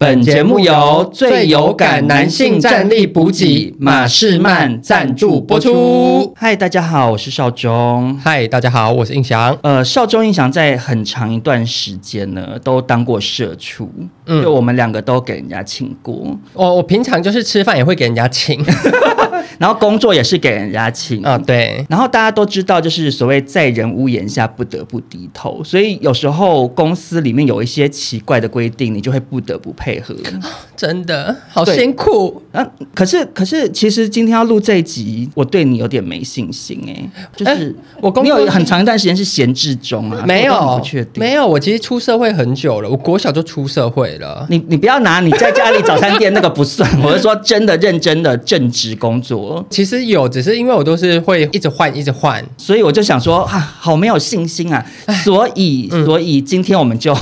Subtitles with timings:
[0.00, 6.32] 本节目由最有感男性战力补给马士曼赞助播出。
[6.36, 8.16] 嗨，大家好，我是少中。
[8.22, 9.58] 嗨，大家好，我是印翔。
[9.60, 13.90] 呃，少中印翔在很长一段时间呢，都当过社畜。
[14.26, 16.38] 嗯，就我们两个都给人家请过。
[16.52, 18.64] 我我平常就是吃饭也会给人家请，
[19.58, 21.22] 然后工作也是给人家请。
[21.22, 21.84] 啊，对。
[21.88, 30.14] 然后大家都知道，就是所谓在人屋檐下不得不低头，所以有时候公司里面有一些奇怪的规定，你就会不得不配合。
[30.76, 32.64] 真的好辛苦啊！
[32.94, 37.10] 可是可是，其实今天要录这一集，我对你有点没信心哎、欸。
[37.34, 41.44] 就是我工作有很长一段时间是闲置中啊，没有不确定，没有。
[41.44, 44.46] 我其实出社会很久了，我国小就出社会了。
[44.48, 49.27] 你你不要拿你在家里早餐店那个不算， 我是说真的认真的正职工作。
[49.70, 54.84] 其实有，只是因为我都是会一直换一直换，所以我就想说啊，好没有信心啊。
[55.24, 57.16] 所以、嗯、所以今天我们就。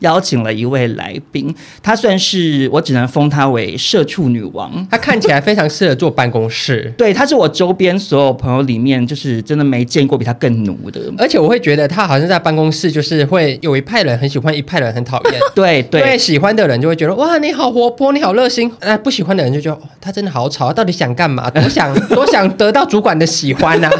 [0.00, 4.86] 邀请了一位来宾，她算是我只能封她为社畜女王。
[4.90, 11.00] 她看起来非常适合坐办公室， 对，她是我周边所有朋友里面，就是真的没见过比她更奴的。
[11.18, 15.34] 而且我会觉得她好像在办公室，就是会有一派人很喜欢，一派人很讨厌。
[15.54, 18.70] 对 对，对喜欢的人就会觉得哇，你好活泼，你好热心。
[18.82, 21.48] 那不喜欢的人就觉得她真的好吵，到底想干嘛？
[21.50, 23.90] 多想 多想得到主管的喜欢啊。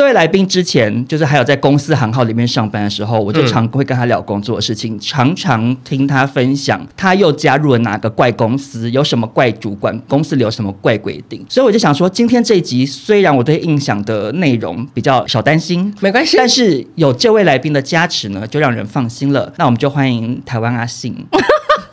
[0.00, 11.44] 这位来宾之前就是还有在公司行号里面上班的时候，我就常会跟他聊工作的事情，嗯、常常听他分享他又加入了哪个怪公司，有什么怪主管，公司里有什么怪规定。
[11.50, 19.52] 所以我就想说，今天这一集虽然我对印象的内容比较少担心，没关系，但是有这位来宾的加持呢，就让人放心了。
[19.58, 21.14] 那我们就欢迎台湾阿信。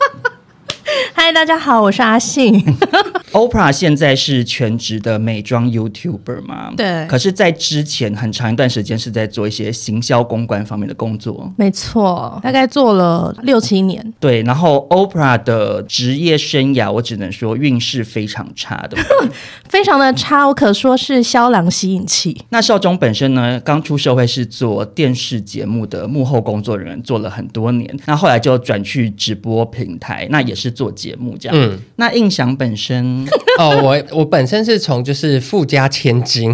[1.28, 2.58] 嗨，大家好，我是阿信。
[3.34, 6.72] Oprah 现在是全职的美妆 YouTuber 嘛？
[6.78, 7.06] 对。
[7.08, 11.52] 可是，在之前很长一段时间是在做一些行销公关方面的工作。
[11.58, 14.14] 没错，大概做了六七年。
[14.22, 18.96] 对，然后 Oprah 的职业生涯，我只能说运势非常差的，
[19.68, 22.42] 非常的差，我可说是萧郎吸引器。
[22.52, 28.00] 那少中本身呢，刚出社会是做电视节目的幕后工作人员，做了很多年。
[28.06, 31.58] 那后来就转去直播平台，那也是做节目这样。
[31.58, 31.80] 嗯。
[31.98, 33.28] 那印象本身。
[33.60, 36.54] 哦，我我本身是从就是富家千金，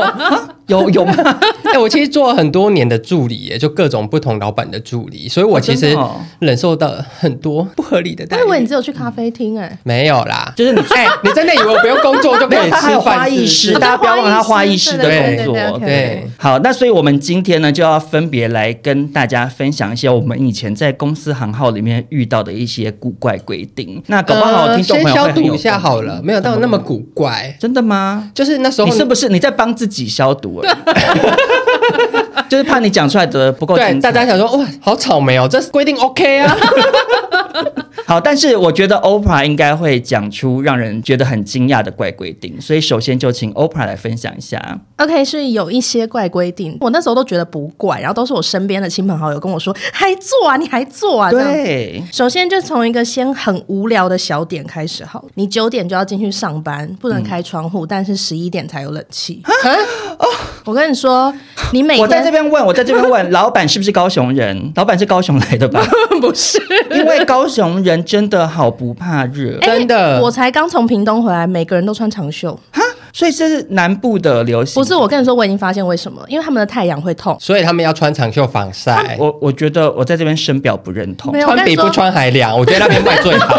[0.66, 1.14] 有有吗？
[1.64, 5.96] 哎、欸，我其实做了很多年的助理，耶，就各种不同老板的助理，所以我其实
[6.38, 8.40] 忍受到很多不合理的待遇。
[8.40, 13.00] 我以为你只有去咖啡厅，哎，没有啦，就是你哎、欸，你真的以为我不用工作就可以吃饭？
[13.00, 15.04] 花艺师，大家不要忘了他花艺师的
[15.44, 15.78] 工作。
[15.80, 24.00] 对，好，那所以我们今天呢，就要分别来跟大家分享一些我们以前在公司行号里面遇到的一些古怪规定。
[24.06, 28.30] 那搞不好听众朋友会先消毒一下好了，没有到那么古怪，真的吗？
[28.34, 30.53] 就是那时候你是不是你在帮自己消毒？
[32.48, 36.56] 就是怕你讲出来的不够对，大家想说哇，好草莓哦，这是规定 OK 啊。
[38.06, 44.78] 好，但是我觉得 Oprah 应该会讲出让人觉得很惊讶的怪规定，所以首先就请 Oprah 来分享一下。
[44.96, 51.30] OK，是有一些怪规定，我那时候都觉得不怪，然后都是我身边的亲朋好友跟我说，还做啊，你还做啊？
[51.30, 52.02] 对。
[52.12, 59.42] 首先就从一个先很无聊的小点开始，好，你九点就要进去上班，不能开窗户，嗯、但是十一点才有冷气。
[59.42, 59.50] 啊？
[60.16, 60.26] 哦，
[60.64, 61.34] 我跟你说，
[61.72, 64.72] 你每天我在这边问，我在这边问， 老板是不是高雄人？
[64.76, 65.84] 老板是高雄来的吧？
[66.20, 66.62] 不是，
[66.92, 68.04] 因为高雄人。
[68.04, 70.20] 真的好不怕热，欸、真的。
[70.20, 72.80] 我才刚从屏东回来，每个人都穿长袖哈，
[73.14, 74.74] 所以这是南部的流行。
[74.74, 79.16] 不是，我跟你说，我已经发现为什么，因为他们的太阳会痛，所以他们要穿长袖防晒。
[79.18, 83.56] 我我觉得我在这边深表不认同，穿比不穿还凉，我觉得那边卖最好。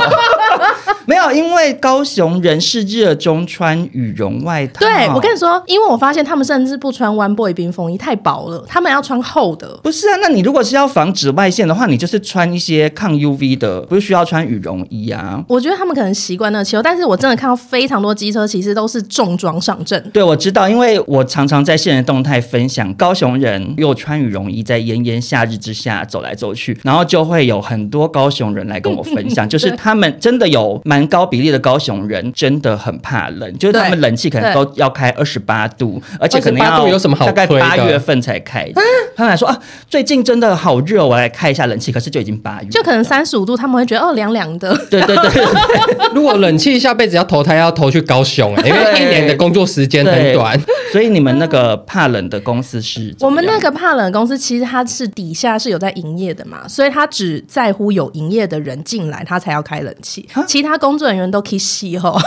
[1.06, 4.80] 没有，因为高雄人是热衷穿羽绒外套。
[4.80, 9.80] 对，我跟你说，因为我发现他们甚至不穿 One Boy 冰风衣，太薄了，他们要穿厚的。
[9.84, 15.44] 不是啊，那你如果是要防紫外线的话，你就是穿一些抗 UV 的，不是需要穿羽绒衣啊。
[15.48, 20.02] 我觉得他们可能习惯那个气候，但是我真的看到非常多机车其实都是重装上阵。
[20.12, 36.88] 对，我知道，因为我常常在现实动态分享高雄人又穿羽绒衣在炎炎夏日之下走来走去，然后就会有很多高雄人来跟我分享， 就是他们真的有 蛮高比例的高雄人真的很怕冷，就是他们冷气可能都要开二十八度，而且可能要
[37.26, 38.72] 大概八月份才开。
[39.18, 39.60] 他们还说啊，
[39.90, 44.74] 最近真的好热，我来开一下冷气，可是就已经八月，就可能三十五度，他们会觉得哦凉凉的。
[44.90, 45.44] 对对对，
[46.16, 50.58] 如果冷气下辈子要投胎，要投去高雄，因为一年的工作时间很短。
[50.92, 53.14] 所以你们那个怕冷的公司是？
[53.20, 62.18] 我们那个怕冷的公司其实它是底下是有在营业的嘛，所以它只在乎有营业的人进来，它才要开冷气，其他工作人员都可以洗吼。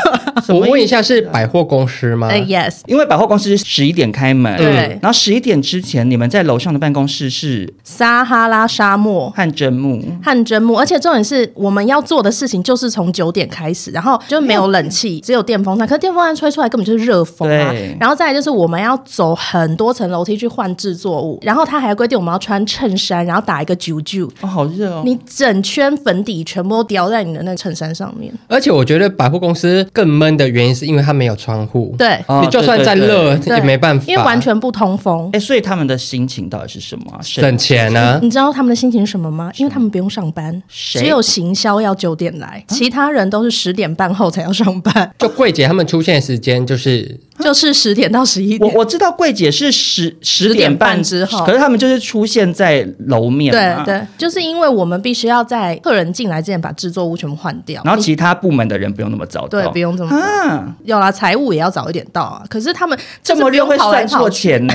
[0.48, 2.28] 我问一下，是百货公司吗？
[2.28, 9.30] 哎，yes，因为百货公司十一点开门，对，然后十一点之前，你们在楼上的办公室是撒哈拉沙漠。
[9.30, 17.74] 汗蒸木，汗蒸木，而且重点是我们要做的事情就是从九点开始，然后就没有冷气，只有电风扇，可是电风扇吹出来根本就是热风啊。
[18.00, 28.32] 然后再来就是我们要走很多层楼梯去换制作物，然后他还规定我们要穿衬衫，然后打一个啾啾，哦，好热哦，你整圈粉底全部都掉在你的那个衬衫上面。
[28.48, 35.30] 而且我觉得百货公司更闷的原因是因为它没有窗户，对，你就算再热也没办法，因为完全不通风。
[35.32, 37.22] 哎，所以他们的心情到底是什么啊？
[37.22, 38.18] 省钱呢？
[38.20, 39.52] 你知道他们的心情是什么吗？
[39.56, 45.14] 因为他们不用上班，只有行销要九点来，其他人都是十点半后才要上班。
[45.18, 48.72] 就柜姐他们出现时间就是就是十点到十一点。
[48.72, 53.52] 我我知道柜姐是十十点半之后，可是他们就是出现在楼面。
[53.52, 60.64] 对对，就是因为我们必须要在客人进来之前把制作物全部换掉，然后其他部门的人不用那么早到，对，不用这么早。
[60.84, 62.42] 有啦，财务也要早一点到啊。
[62.48, 64.74] 可是他们这么溜会算错钱呢？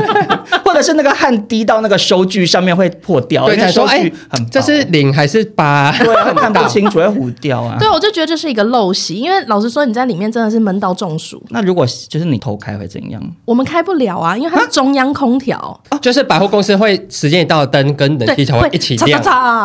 [0.64, 4.10] 或者是那个汗滴到那个收据上面会破掉，对，他说哎，
[4.50, 5.90] 这是零还是八？
[5.98, 7.76] 对， 看不清楚会糊掉啊。
[7.78, 11.42] 对，我就觉得这是一个陋习，因为老实说你在里面真的是闷到中暑。
[11.50, 13.22] 那如果就是你偷开会怎样？
[13.44, 19.22] 我们开不了啊，因为它是中央空调，就是百货公司会时间一到，灯跟冷气才会一起亮，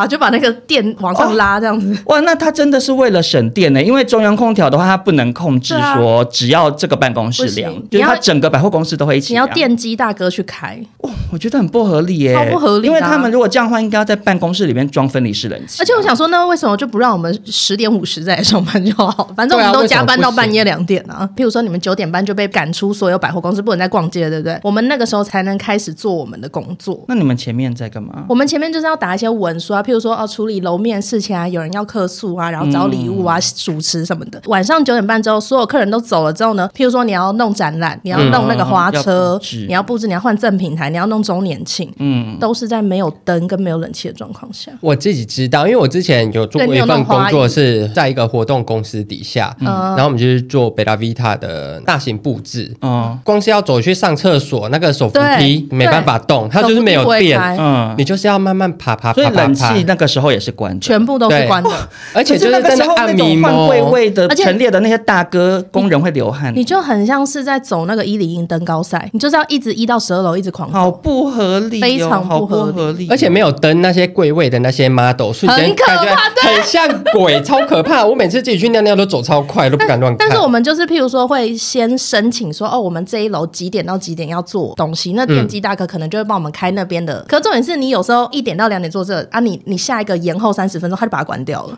[0.07, 1.97] 就把那个电往上拉这样子。
[2.05, 3.81] 哇，那它真的是为了省电呢？
[3.81, 9.45] 因为中央空调的话，它不能控制说只要这个办公室亮，就是它整个百货公司都会一起亮。
[9.45, 12.87] 你要电机大哥去开，哇，我觉得很不合理耶，超不合理。
[12.87, 15.81] 因为他们如果这样的话，应该要在办公室里面装分离式冷气。
[15.81, 19.29] 而且我想说，那为什么就不让我们十点五十再来上班就好？
[19.35, 21.27] 反正我们都加班到半夜两点啊。
[21.35, 24.59] 譬如说，你们九点半就被赶出所有百货公司，不能再逛街，对不对？
[24.61, 27.03] 我们那个时候才能开始做我们的工作。
[27.07, 28.25] 那你们前面在干嘛？
[28.29, 34.41] 我们前面就是要打一些文书啊，譬如说哦，处理楼面事情啊，有人要客诉啊，然后找礼物啊、主持什么的。
[34.45, 44.71] 晚上九点半之后，所有客人都走了之后呢，譬如说你要弄展览，你要弄那个花车，你要布置，你要换赠品台，你要弄周年庆，嗯，都是在没有灯跟没有冷气的状况下。
[44.81, 59.13] 我自己知道，因为我之前有做过一份工作，是在一个活动公司底下，嗯，然后我们就是做贝拉维塔的大型布置，嗯，光是要走去上厕所，那个手扶梯没办法动，它就是没有电，嗯，你就是要慢慢爬爬爬。
[59.13, 61.69] 所以冷气那个时候也是关的，全部都是关的，
[62.13, 63.35] 而且就是在那按摩。
[63.45, 78.05] 换柜位的陈列的那些大哥工人会流汗，你就很像是在走那个一零一登高赛，你就是要一直一到十二楼一直狂跑，好不合理，非常不合理，而且没有灯，那些柜位的那些 model 瞬间感觉很像鬼，超可怕。
[78.05, 80.27] 我每次自己去尿尿都走超快，都不敢乱看。
[80.27, 87.21] 但是我们就是譬如说会先申请说，哦，我我们这一楼几点到几点要做东西，那电机大哥可能就会帮我们开那边的。
[87.27, 91.77] 可重点是你有时候一点到两点做这啊，你你下一个延后三十分钟，他就把它关掉了。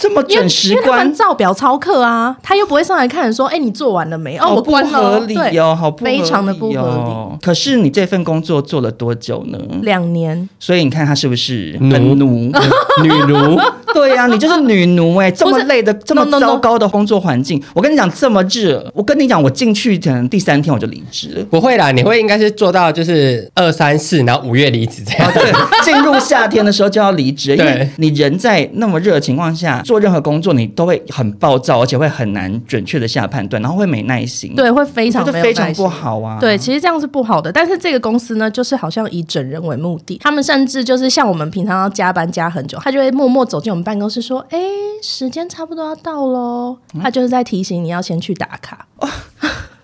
[0.00, 4.38] 这么准时关，照表操课啊，他又不会上来看说，哎，你做完了没？
[4.38, 5.20] 哦，我关了。
[5.20, 7.38] 合理哦，好不合理，非常的不合理。
[7.44, 9.58] 可是你这份工作做了多久呢？
[9.82, 10.48] 两年。
[10.58, 12.50] 所以你看他是不是奴奴
[13.04, 13.60] 女奴？
[13.92, 17.62] 对呀，你就是女奴哎，这么累的，这么糟糕的工作环境。
[17.74, 21.44] 我跟你讲，这么热，我跟你讲，我进去可能第三天我就离职了。
[21.50, 25.30] 不会啦，你会应该是做到就是二三四，然后五月离职这样。
[25.32, 25.52] 对，
[25.82, 34.54] 进入夏天的时候就要离职，因为你人在那么热的情况下做任何工作，你都会很暴躁，而且会很难准确的下判断，然后会没耐心。
[34.54, 36.38] 对，会非常非常不好啊。
[36.38, 37.50] 对，其实这样是不好的。
[37.50, 44.60] 但是这个公司呢，就是好像以整人为目的，他们甚至就是像我们平常要加班加很久，他就会默默走进我们办公室说：“哎，
[45.02, 48.86] 时间差不多要到喽。”他就是在提醒你要先去打卡。
[48.98, 49.08] 哦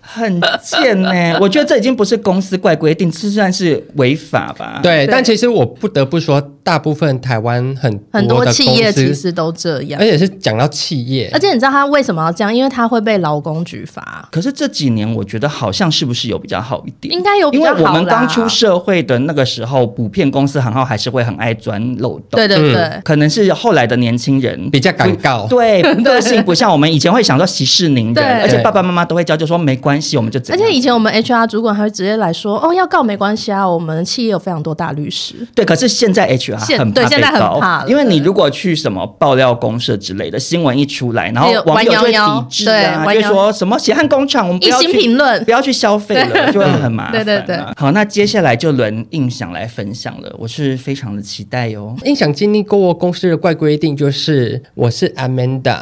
[0.09, 4.79] 很贱呢、欸，我觉得这已经不是公司怪规定，这算是违法吧？
[4.81, 12.53] 对但其实我不得不说，大部分台湾很很多企业其实都这样，而且是讲到企业，而且你知道他为什么要这样？
[12.53, 14.27] 因为他会被劳工局罚。
[14.29, 17.13] 可是这几年我觉得好像是不是有比较好一点？
[17.13, 22.31] 应该有比较好，因为我们刚出社会的那个时候，普遍公司行号还是会很爱钻漏洞。
[22.31, 30.37] 对对对，可能是后来的年轻人比较敢告，对个性不像我们以前会想说息事宁人，而且爸爸妈妈都会教，就说没关系，我们就。
[30.49, 35.35] 而且以前我们 HR 主管还会直接来说，哦，要告没关系啊，我们企业有非常多大律师。
[35.55, 42.17] 对，可是现在 HR 很怕被告，因为你如果去什么爆料公社之类的新闻一出来，然后网友就会抵
[42.49, 47.23] 制啊，就说什么血汗工厂，我们不要去评论，不要去消费了，就会很麻烦。
[47.23, 47.59] 对对对。
[47.75, 51.95] 好，那接下来就轮印象来分享了，我是非常的期待哟。
[52.03, 55.79] 印象经历过公司的怪规定，就是我是 Amanda，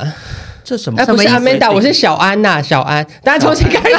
[0.64, 1.06] 这什么？
[1.06, 3.96] 不是 Amanda，我是小安呐，小安，大家重新开始。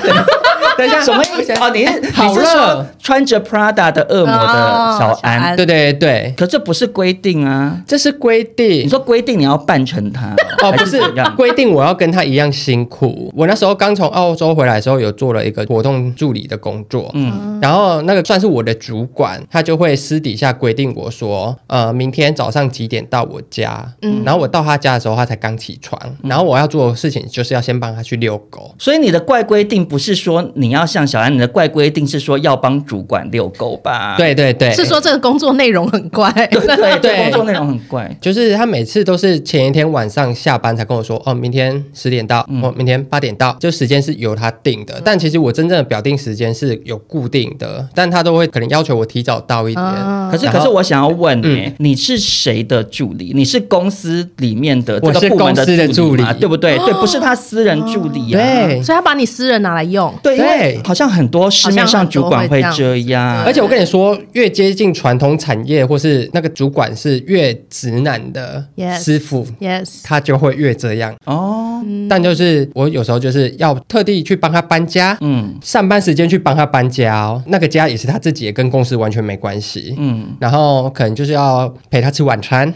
[0.76, 1.52] 等一下， 什么意思？
[1.54, 5.56] 哦，你是你是说穿着 Prada 的恶魔的小安？
[5.56, 8.84] 对对对，可这不是规定啊，这是规定。
[8.84, 11.00] 你说规定你要扮成他哦，不是
[11.36, 13.32] 规定我要跟他一样辛苦。
[13.34, 23.86] 我那时候刚从澳洲回来的时候，有做了一个活动助理的工作，嗯，然后那个算是我的主管，他就会私底下规定我说，呃，明天早上几点到我家？
[24.02, 28.74] 嗯，然后我到他家的时候，他才刚起床，然后我要做的事情就是要先帮他去遛狗。
[28.78, 30.65] 所以你的怪规定不是说你。
[30.66, 34.16] 你要像小安，你的怪规定是说要帮主管遛狗吧？
[34.16, 36.28] 对对对，是说这个工作内容很怪。
[36.50, 45.00] 对对对， 工作内容很怪，就是他每次都是前一天晚上下班才跟我说，哦，明天十点到，哦，明天八点到，就时间是由他定的。
[45.04, 49.86] 但其实我真正的表定时间是有固定的，但他都会可能要求我提早到一点。
[50.32, 53.30] 可是可是我想要问你，你是谁的助理？
[53.32, 56.32] 你是公司里面的这个部门的助理吗？
[56.32, 56.76] 对不对？
[56.78, 58.40] 对，不是他私人助理啊。
[58.40, 60.12] 对，所以他把你私人拿来用。
[60.22, 60.55] 对。
[60.56, 68.64] 对，好像很多市面上主管会这样，而且我跟你说，越接近传统产业或是那个主管是越直男的
[68.98, 71.14] 师傅，yes，他就会越这样。
[71.24, 71.64] 哦。
[72.08, 82.72] 但就是我有时候就是要特地去帮他搬家，嗯，上班时间去帮他搬家哦，那个家也是他自己，也跟公司完全没关系，嗯，然后可能就是要陪他吃晚餐。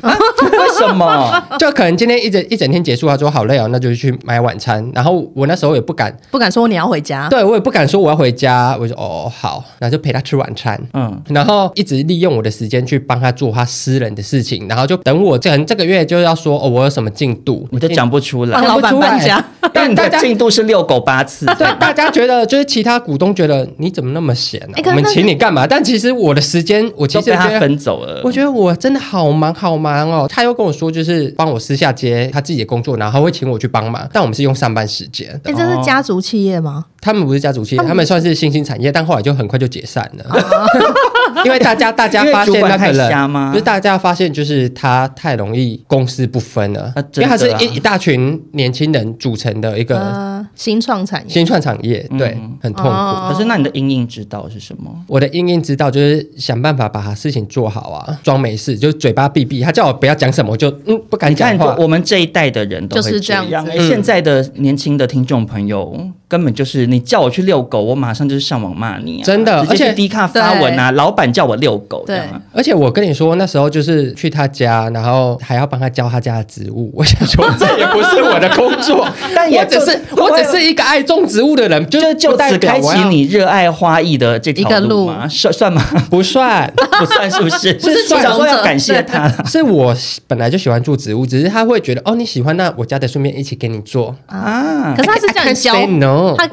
[0.86, 1.42] 什么？
[1.58, 4.84] 就可能今天一整一整天结束，他说好累哦，那就去买晚餐。
[4.94, 7.28] 然后我那时候也不敢，不敢说你要回家。
[7.28, 8.76] 对，我也不敢说我要回家。
[8.80, 10.80] 我就说哦好，然后就陪他吃晚餐。
[10.94, 14.66] 嗯，然后一直利用我的时间去帮他做他私人的事情。
[14.68, 18.52] 然后就等我这这个月就要说哦，我有什么进度，我就讲不出来。
[18.52, 21.46] 帮老板搬家，但你的进度是遛狗八次。
[21.58, 24.78] 对，大家觉得就是其他股东觉得你怎么那么闲呢？
[24.86, 25.66] 我们请你干嘛？
[25.66, 28.20] 但其实我的时间我其实被他分走了。
[28.24, 30.26] 我觉得我真的好忙好忙哦。
[30.28, 31.50] 他又跟我说就是帮。
[31.50, 35.28] 我私下接他自己的工作，然后会请我去帮忙，但我们是用上班时间。
[35.42, 36.86] 哎，这是家族企业吗？
[37.00, 40.24] 他们不是家族企业，他们算是新兴产业，但后来就很快就解散了。
[41.44, 53.32] 因为大家大家发现那个人，就是大家发现就是他太容易公私不分了，因为他是一一大群年轻人组成的一个新创产业，新创产业对，很痛苦。
[53.32, 54.92] 可是那你的因应之道是什么？
[55.06, 59.60] 我的因应之道就是想办法把他事情做好啊，装没事，就嘴巴闭闭。
[59.60, 61.76] 他叫我不要讲什么，我就嗯不敢讲话。
[61.78, 66.89] 我们这一代的人都是这样，现在的年轻的听众朋友根本就是。
[66.90, 72.20] 你叫我去遛狗，我马上就是上网骂你，真的，而且低卡发文啊，老板叫我遛狗，对，
[72.52, 76.90] 而且我跟你说，那时候就是去他家，然后还要帮他教他家的植物。
[76.96, 85.28] 我想说，这也不是我的工作， 但也只是我只是一个爱种植物的人，就就此开启你热爱花艺的这条路吗？
[85.28, 85.82] 算算吗？
[86.10, 87.72] 不算，不算，是不是？
[87.74, 89.94] 不是想说要感谢他，是我
[90.26, 94.94] 本来就喜欢做植物，只是他会觉得哦你喜欢，那我家的顺便一起给你做啊。
[94.96, 96.48] 可是他是这样教，他。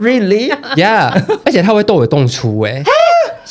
[0.00, 0.50] Really?
[0.76, 1.12] Yeah，
[1.44, 2.82] 而且他会逗我动粗哎。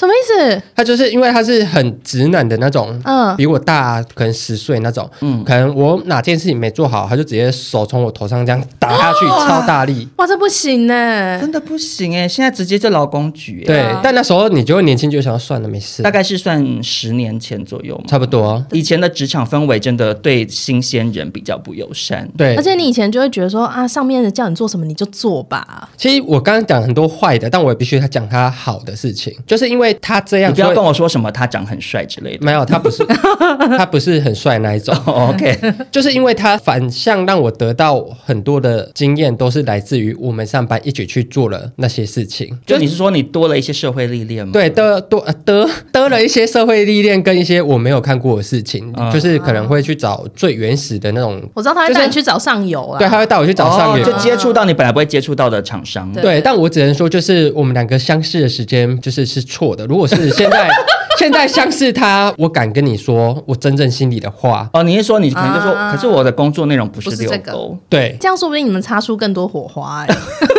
[0.01, 0.63] 什么意思？
[0.75, 10.07] 他就是因为他是很直男的那种，嗯，比我大可能十岁那种，嗯，可能我哪件事情没做好，他就直接手从我头上这样打下去，超大力。
[10.17, 12.27] 哇，这不行呢，真的不行哎！
[12.27, 13.63] 现在直接就劳工局。
[13.63, 16.01] 对，但那时候你就会年轻，就想要算了，没事。
[16.01, 18.65] 大概是算十年前左右，差不多。
[18.71, 22.27] 以前的职场氛围真的对新鲜人比较不友善。
[22.35, 25.87] 对，而且你以前就会觉得说啊，上面的叫你做什么你就做吧。
[25.95, 29.90] 其实我刚刚讲很多坏的，但我也必须他讲他好的事情，就是因为。
[30.01, 32.45] 他这样，你不要跟我说什么他长很帅之类的。
[32.45, 33.05] 没有，他不是，
[33.77, 34.95] 他不是很帅那一种。
[35.05, 35.57] OK，
[35.91, 42.57] 就是因为他反向让我得到很多的经验，都是来自于我们上班一起去做了那些事情。
[42.65, 44.51] 就你是说你多了一些社会历练吗？
[44.53, 51.41] 对，得多得得了一些社会历练，跟一些我没有看过的事情，就是可能会去找最原始的那种。
[51.53, 56.11] 我知道他会带你去找上游啊，对，他会带我去找上游，就接触到你本来不会接触到的厂商。
[56.13, 59.85] 对，但我只能说，就是我们两个相识的时间就是是错的。
[59.85, 60.69] 如果是现在。
[61.17, 64.67] 现在像是他，我敢跟你说我真正心里的话。
[64.73, 70.15] 哦，你是说你可能就说，可是我的工作内容不是遛狗，对，这样说不定你们擦出更多火花哎。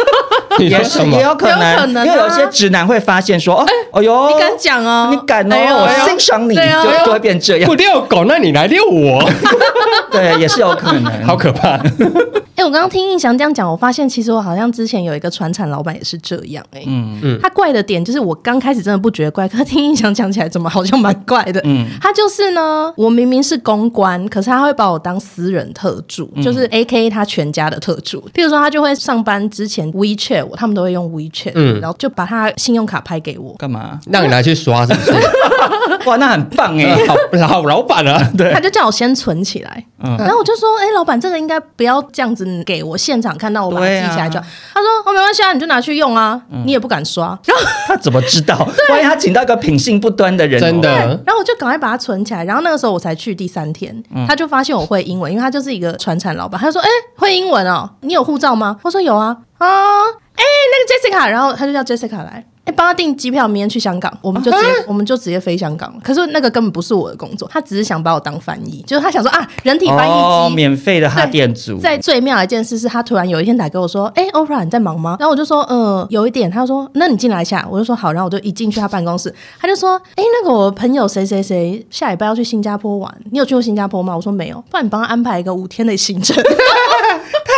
[0.61, 7.69] 也是也有可能，因为有些直男会发现说，哦，哎呦，你敢讲哦，你敢哦，我欣赏你，就就会变这样。
[7.69, 9.28] 不遛狗，那你来遛我。
[10.12, 11.81] 对，也是有可能，好可怕。
[12.62, 16.64] 哎，我刚刚听印翔这样讲，我发现其实我好像之前有一个传产老板也是这样。
[16.71, 21.61] 哎，嗯嗯，他怪的点就是我刚开始真的不觉得怪，可是听印翔讲起来怎么好像蛮怪的。
[21.64, 28.21] 嗯，他就是呢，我明明是公关，可是他会把我当私人特助，就是 AKA 他全家的特助。
[28.33, 33.99] 譬如说，他就会上班之前 WeChat 我，他们都会用 WeChat，嗯，然后就把他信用卡拍给我，干嘛？
[34.07, 35.12] 让你拿去刷，是不是？
[36.07, 44.40] 哇，那很棒哎，好老老板啊，对，他就叫我先存起来，嗯，然后我就说，哎，老板，这个应该不要这样子给我现场看到，我把它记起来就。
[44.75, 47.38] 他说，哦，没关系啊，你就拿去用啊，你也不敢刷。
[47.47, 48.56] 然 后他怎么知道？
[48.90, 50.88] 万一他请到一个品性不端的人，真的。
[51.25, 52.44] 然后我就赶快把它存起来。
[52.44, 53.94] 然后那个时候我才去第三天，
[54.26, 56.61] 他就发现我会英文，因为他就是一个传产老板。
[56.61, 58.76] 他就说，哎，会英文哦，你有护照吗？
[58.82, 59.66] 我说有啊，啊，
[60.37, 60.42] 哎，
[60.73, 62.44] 那个 Jessica，然后他就叫 Jessica 来。
[62.64, 66.00] 哎，帮他订机票，明天去香港，我们就直接，我们就直接飞香港了。
[66.02, 70.12] 可是那个根本不是我的工作，他只是想把我当翻译，就是他想说啊，人体翻译
[70.49, 71.78] 机，免费的哈店主。
[71.78, 75.16] 在最妙的一件事是他突然有一天打给我说，哎，Oprah 你在忙吗？
[75.19, 76.49] 然后我就说，嗯，有一点。
[76.49, 78.12] 他说，那你进来一下，我就说好。
[78.12, 84.14] 然后我就一进去他办公室，他就说，哎，那个我朋友谁谁谁下礼拜要去新加坡玩，你有去过新加坡吗？
[84.14, 86.37] 我说没有，不然你帮他安排一个五天的行程。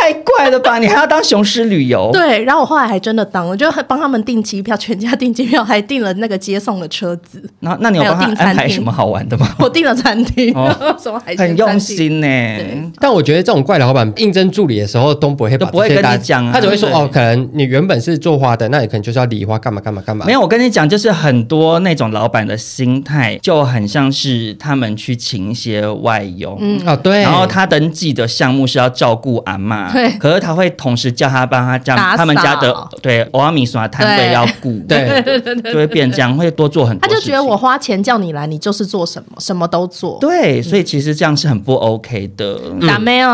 [0.05, 0.77] 太怪了吧！
[0.77, 2.09] 你还要当雄狮旅游？
[2.13, 7.41] 对，然后我后来还真的当了，就帮他们订机票，全家订机票，还订了那个接送的车子。
[7.61, 9.47] 那那你有帮他安排什么好玩的吗？
[9.57, 10.53] 我订了餐厅，
[11.01, 11.35] 什么还？
[11.35, 12.27] 很用心呢。
[12.99, 20.23] 但我觉得这种怪老板应征助理的时候都不会都不会跟你讲，他只会说哦，可能你原本是做花的，那你可能就是要理花干嘛干嘛干嘛。
[20.27, 30.65] 没有，我跟你讲，就是很多那种老板的心态就很像是他们去请一些外佣，嗯哦对，然后他登记的项目是要照顾阿嬷，对，可是他会。
[30.77, 37.07] 同时叫他帮他将他们家的对欧阿米耍摊位要顾， 对对对对，就会变这样，会多做很多。
[37.07, 40.17] 他就觉得我花钱叫你来，你就是做什么，什么都做。
[40.19, 42.59] 对，所以其实这样是很不 OK 的。
[42.85, 43.29] 打没有？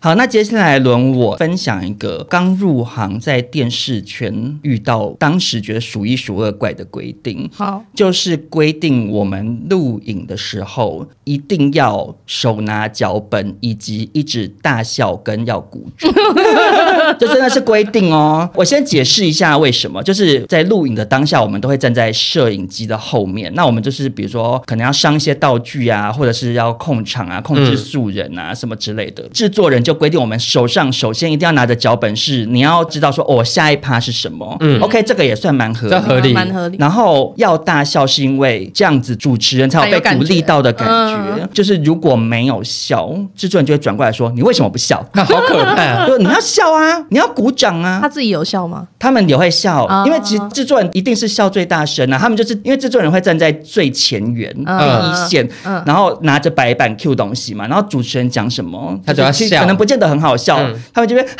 [0.00, 7.48] 好，那接下来轮我分享一个刚入行在电视圈遇到，当时觉得数一数二怪的规定。
[7.54, 16.12] 好，就是规定我们录影的时候一定要手拿脚本，以及一直大笑跟要鼓掌。
[17.18, 18.48] 这真的是规定哦！
[18.54, 23.52] 我先解释一下为什么，就是在录影的当下，我们都会站在摄影机的后面。
[23.54, 29.22] 那我们就是比如说，可能要上一些道具啊，或者是要控场啊、控制素人啊、嗯、什么之类的。
[29.32, 34.56] 制作人就规定我们手上首先一定要拿着脚本，是你要知道说哦，下一趴是什么。
[34.60, 36.76] 嗯，OK，这个也算蛮合理，合理，蛮合理。
[36.78, 41.16] 然后要大笑，是因为这样子主持人才有被鼓励到的感觉。
[41.16, 46.06] 感觉嗯、就是如果没有笑，制作人就会转过来说：“你为什么不笑？”那 好可怕！
[46.08, 46.97] 就你要笑啊！
[47.10, 47.98] 你要鼓掌啊！
[48.00, 48.86] 他自己有笑吗？
[48.98, 52.18] 他们也会笑，因为其实制作人一定是笑最大声啊。
[52.18, 55.48] 他们就是因为制作人会站在最前缘第一线，
[55.84, 60.58] 然后拿着白板 Q 东西嘛，然后主持人讲什么，他就要笑，可能不见得很好笑，
[60.92, 61.26] 他们就会。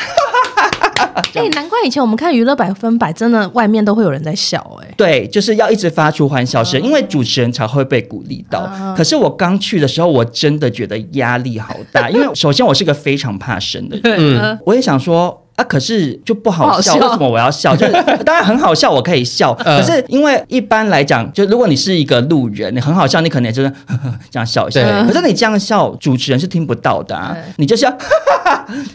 [1.35, 8.69] 哎，难怪以前我们看娱乐百分百，真的外面都会有人在笑，哎，对，就是要一直发出欢笑声，因为主持人才会被鼓励到。
[8.95, 15.45] 可是我刚去的时候，我真的觉得压力好大，因为首先我是个非常怕生的人，嗯，我也想说。
[15.59, 17.75] 啊，可是就不好笑，为什么我要笑？
[17.75, 17.91] 就是
[18.23, 19.53] 当然很好笑，我可以笑。
[19.55, 23.69] 可是因为一般来讲，就如果你是一个路人，你很好笑，你可能也就是
[24.31, 24.79] 这样笑一下。
[25.05, 27.35] 可是你这样笑，主持人是听不到的啊。
[27.57, 27.97] 你就是要，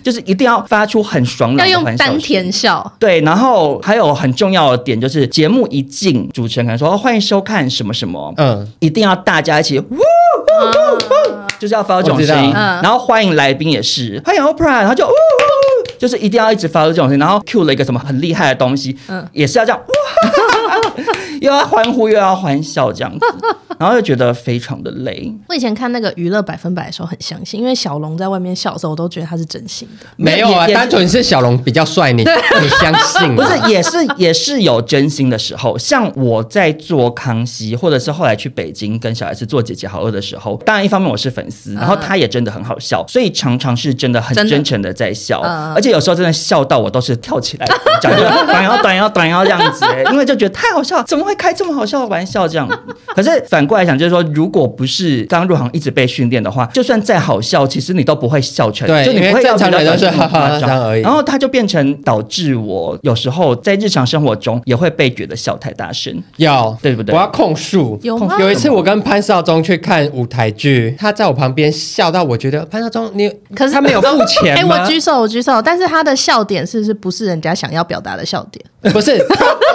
[0.03, 2.93] 就是一定要发出很爽朗的欢笑，要用丹田笑。
[2.99, 9.79] 对，然后还有很重要的点就是，节目一进，主持人可能说欢迎收看什么什么，嗯，一定要大家一起，
[11.59, 12.51] 就是要发出这种声音。
[12.55, 15.07] 然后欢迎来宾也是，欢迎 Oprah，然后就。
[16.05, 20.93] 就是一定要一直发出这种声音，然后 cue 了一个什么很厉害的东西，嗯，也是要这样，哇，
[21.41, 23.27] 又要欢呼又要欢笑这样子，
[23.79, 25.33] 然后又觉得非常的累。
[25.49, 30.07] 我以前看那个娱乐百分百的时候很相信，因为小龙在外面笑的时候，我都觉得他是真心的。
[30.17, 32.23] 没有啊，单纯是小龙比较帅，你
[32.63, 33.35] 你相信？
[33.35, 35.77] 不是，也是也是有真心的时候。
[35.77, 45.41] 像我在做康熙，或者是后来去北京跟小 S 做姐姐好饿的时候，当然一方面我是粉丝，然后他也真的很好笑，所以常常是真的很真诚的在笑，
[45.75, 47.67] 而且有时候真的笑到我都是跳起来
[48.01, 48.13] 讲，
[48.47, 50.85] 短腰短腰短腰这样子，因为就觉得太好。
[50.85, 52.47] 笑，怎么会开这么好笑的玩笑？
[52.47, 52.69] 这样。
[53.15, 61.03] 可是反过来想，就是说，如果不是刚入行一直被训练的话，就算再好笑，其实你都不会笑成，对，就你不会正常人都是哈哈这样而已。
[61.03, 67.15] 然后他就变成导致我有时候在日常生活中也会被觉得笑太大声，要对不对？
[67.15, 67.99] 我要控诉。
[68.03, 68.37] 有吗？
[68.41, 78.65] 有一次我跟潘少忠去看舞台剧，他在我旁边笑到我觉得潘少忠你，可是他没有付钱 哎，我举手，我举手，但是他的笑点是不是不是人家想要表达的笑点？
[78.93, 79.13] 不是，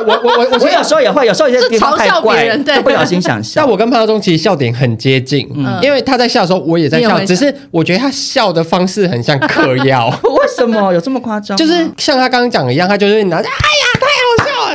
[0.05, 3.61] 我我我我有时候也会，有时候有些地方太怪，对，不小心想笑。
[3.61, 10.07] 但我跟潘少忠其实笑点很接近，嗯，因为他在笑的时候我也在笑，只是我觉得他笑的方式很像嗑药。
[10.23, 11.57] 为什么有这么夸张？
[11.57, 14.08] 就是像他刚刚讲的一样，他就是拿着，哎呀，太好笑了，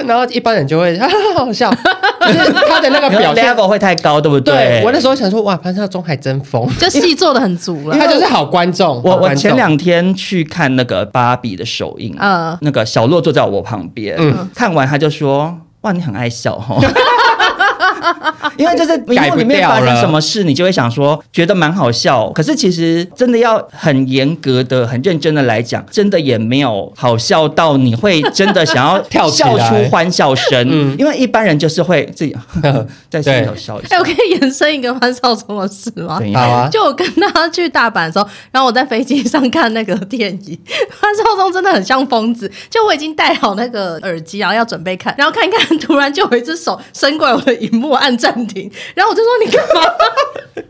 [0.07, 1.15] 然后一般人就会 哈哈
[1.45, 1.71] 好笑，
[2.27, 4.55] 就是他的那个表现 level 会太高，对不对？
[4.55, 9.01] 对，我那时候想说，哇，潘少忠还真疯， 就戏做的很足了，他就是好观众。
[9.05, 16.77] 我我前两天去看那个芭比的首映，嗯，那个小洛坐在我旁边，嗯，看完他就说，哇，你很爱笑哈。
[18.57, 22.31] 因为就是荧幕里面发生什么事，你就会想说觉得蛮好笑。
[22.31, 30.67] 可是其实真的要很严格的、很认真的来讲，真的也没有好笑到你会真的想要跳笑出欢笑声。
[30.71, 32.35] 嗯，因为一般人就是会自己
[33.11, 33.97] 在心头笑一下。
[33.97, 36.21] 哎，我可以延伸一个欢少聪的事吗？
[36.35, 36.69] 好啊。
[36.71, 40.59] 就我跟他去大阪的时候，然后我在飞机上看那个电影，
[41.01, 42.51] 欢少聪真的很像疯子。
[42.71, 48.71] 就我已经戴好那个耳机，然后要准备看，然后看一看，突然就有一只手伸过来我的荧幕，按暂停。
[48.95, 49.83] 然后我就说你干嘛？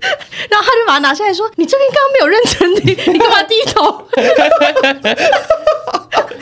[0.51, 4.07] 然后他就把它拿下来说：“你这边刚刚没有认真听， 你干嘛低头？”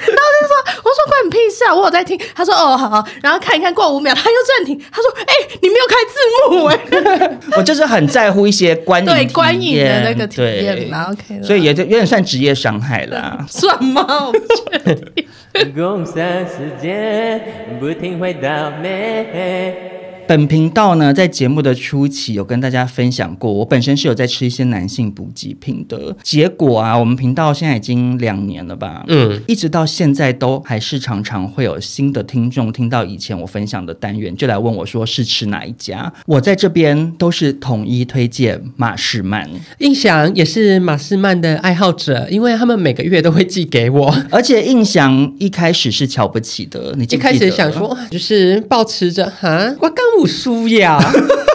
[0.04, 1.74] 然后他就说：“我说关你屁事啊！
[1.74, 4.78] 我有在听。”他说：“哦，好，好。”然后看一看，过五秒他又暂停。
[4.90, 6.18] 他说：“哎、欸，你没有开字
[6.50, 11.10] 幕哎、欸！”我就是很在乎一些观影对观影的那个体验嘛。
[11.10, 13.44] OK，所以也就有点算职业伤害啦。
[13.48, 14.26] 算吗？
[14.26, 15.28] 我不确定。
[20.26, 26.16] 本频道呢，在节目的初期有跟大家分享过，我本身是有在吃一些男性补给品的。
[26.22, 36.12] 结果啊，我们频道现在已经两年了吧，嗯，一直到现在都还是常常会有新的听众听到以前我分享的单元，就来问我说是吃哪一家。
[36.26, 47.04] 我在这边都是统一推荐马士曼，印象也是马士曼的爱好者，因为他们每个月都会寄给我，而且印象一开始是瞧不起的，你？
[47.04, 50.11] 一开始想说就是保持着哈，我刚。
[50.16, 50.98] 不输呀，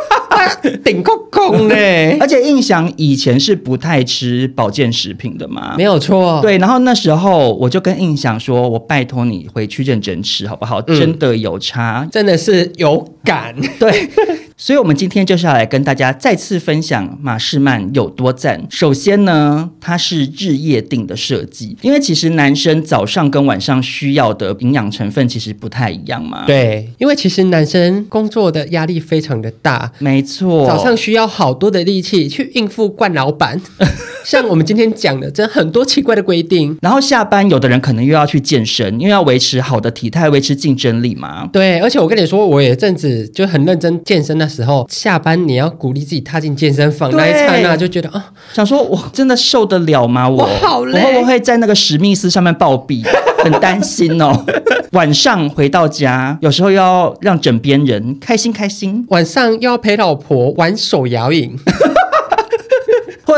[0.83, 2.17] 顶够空嘞！
[2.21, 6.39] 而且印象以前是不太吃保健食品的嘛，没有错。
[6.41, 10.81] 对，然后那时候我就跟印象说：“我拜托你回去认真吃，好不好？
[10.87, 14.09] 嗯、真的有差，真的是有感。”对。
[14.59, 18.65] 所以，我们今天就是要来跟大家再次分享马士曼有多赞。
[18.71, 26.43] 首先呢，它是日夜定的设计，因为其实男生早上跟晚上需要的营养成分其实不太一样嘛。
[26.47, 33.61] 对，因为其实男生工作的压力非常的大，没错，早上需要好多的力气去应付惯老板。
[34.25, 36.75] 像我们今天讲的，这很多奇怪的规定。
[36.81, 41.47] 然后下班，有的人可能又要去健身，因为要维持好的体态，维持竞争力嘛。
[41.53, 50.27] 对，而且我跟你说，我也阵子就很认真健身的时候，下班你要鼓励自己踏进健身房那一刹那，就觉得啊，想说我真的受得了吗？
[50.27, 53.05] 我，我好累，我会不会在那个史密斯上面暴毙？
[53.43, 54.45] 很担心哦。
[54.93, 61.55] 晚上回到家，有时候要让枕边人开心开心，晚上又要陪老婆玩手摇饮。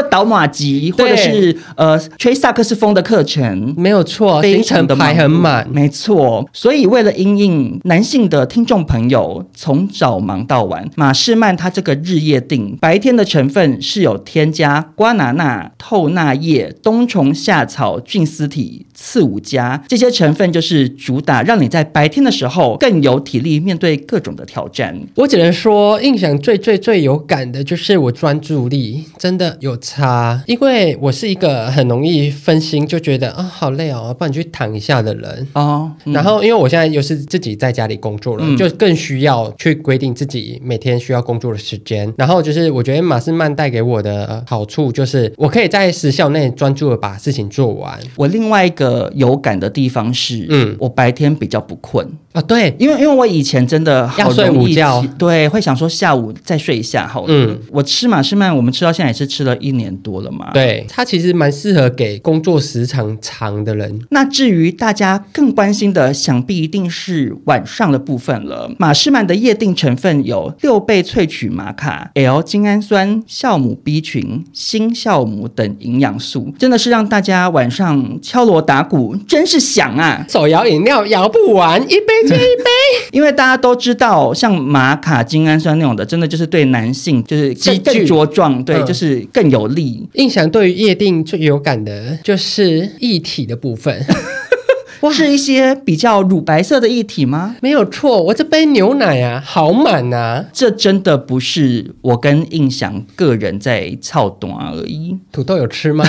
[0.04, 6.48] 倒马吉，或者是呃吹萨克斯风的课程，没有错，行程排很满，没错。
[6.54, 25.00] 所以为了因应男性的听众朋友，从早忙到晚，马士曼他这个日夜定，白天的成分是有添加瓜拿纳、透纳叶、冬虫夏草、菌丝体、刺五加这些成分，就是主打让你在白天的时候更有体力面对各种的挑战。
[25.16, 35.92] 我只能说，印象最最最有感的就是我专注力真的有差，因为我是一个很容易分心，就觉得啊、哦、好累哦，不然去躺一下的人哦。
[36.06, 42.14] 嗯、然后因为我现在又是自己在家里工作了，嗯、就更需要去规定自己每天需要工作的时间。
[42.18, 48.00] 然后就是我觉得马斯曼带给我的好处就是，我可以在时效内专注的把事情做完。
[48.16, 52.08] 我另外一个有感的地方是，嗯，我白天比较不困。
[52.32, 57.28] 啊，对，因为因为我以前真的好要睡午觉，对，会想说下午再睡一下好了。
[57.30, 60.52] 嗯，我吃马士曼，我们吃到现在也是吃了一年多了嘛。
[60.54, 64.00] 对，它其实蛮适合给工作时长长的人。
[64.12, 68.70] 那至于大家更关心的，想必一定是晚上的部分了。
[68.78, 80.24] 马士曼的夜定成分有六倍萃取玛卡、L 精氨酸、酵母 B 群、锌、酵母等营养素，真的是让大家晚上敲锣打鼓，真是响啊！
[80.30, 82.19] 手摇饮料摇不完，一杯。
[82.28, 82.66] 借一杯。
[83.12, 90.08] 因为大家都知道，像玛卡精氨酸那种的，真的就是对男性就是更更茁壮，对，嗯、就是更有利。
[90.14, 94.06] 印象对于夜定最有感的就是液体的部分。
[95.02, 97.56] 哇是一些比较乳白色的液体吗？
[97.62, 100.46] 没有错，我这杯牛奶啊，好满啊！
[100.52, 105.18] 这真的不是我跟印象个人在操短而已。
[105.32, 106.06] 土豆有吃吗？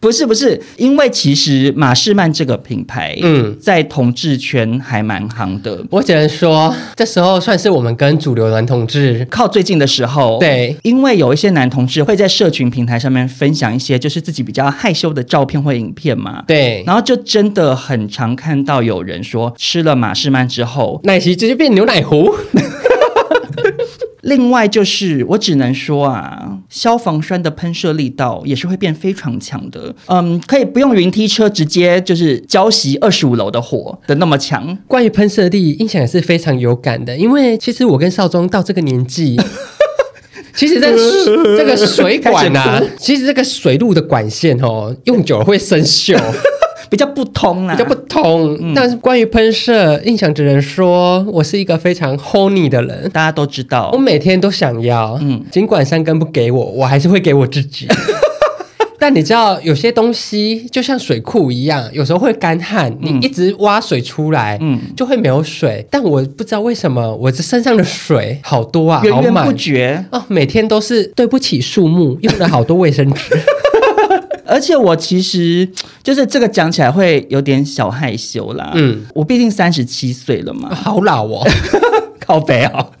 [0.00, 5.84] 不是不是，因为其实马士曼这个品牌，嗯，在同志圈还蛮行的。
[5.90, 10.38] 我只能说，这时候算是我们跟主流男同志靠最近的时候。
[10.38, 16.42] 对，因为有一些男同志会在社群平台上面分享一些就是自己比较害羞的照片或影片嘛。
[16.46, 22.32] 对，然后就真的很常看到有人说，吃了马士曼之后，奶昔直接变牛奶糊。
[24.28, 29.94] 另外就是，我只能说啊，消防栓的喷射力道也是会变非常强的。
[30.06, 34.76] 嗯，可以不用云梯车直接就是浇熄二十五楼的火的那么强。
[34.86, 39.40] 关于喷射力，印象也是非常有感的，因为其实我跟少宗到这个年纪，
[40.54, 46.14] 其实这这个水管啊，其实这个水路的管线哦，用久了会生锈。
[46.90, 48.56] 比较不通啊，比较不通。
[48.60, 53.90] 嗯、但是关于喷射，印象只能说我是一个非常 horny 的人，大家都知道。
[53.92, 57.86] 我每天都想要，嗯，尽管三根不给我，我还是会给我自己。
[59.00, 65.86] 但你知道，有些东西就像水库一样，有时候会干旱，嗯、你一直挖水出来，嗯，就会没有水。
[65.88, 73.38] 但我不知道为什么，我这身上的水好多啊，源源不绝哦，每天都是对不起树木，用了好多卫生纸。
[74.48, 75.68] 而且我其实
[76.02, 78.72] 就是这个讲起来会有点小害羞啦。
[78.74, 81.46] 嗯，我毕竟三十七岁了嘛，好老哦，
[82.18, 82.92] 靠北哦。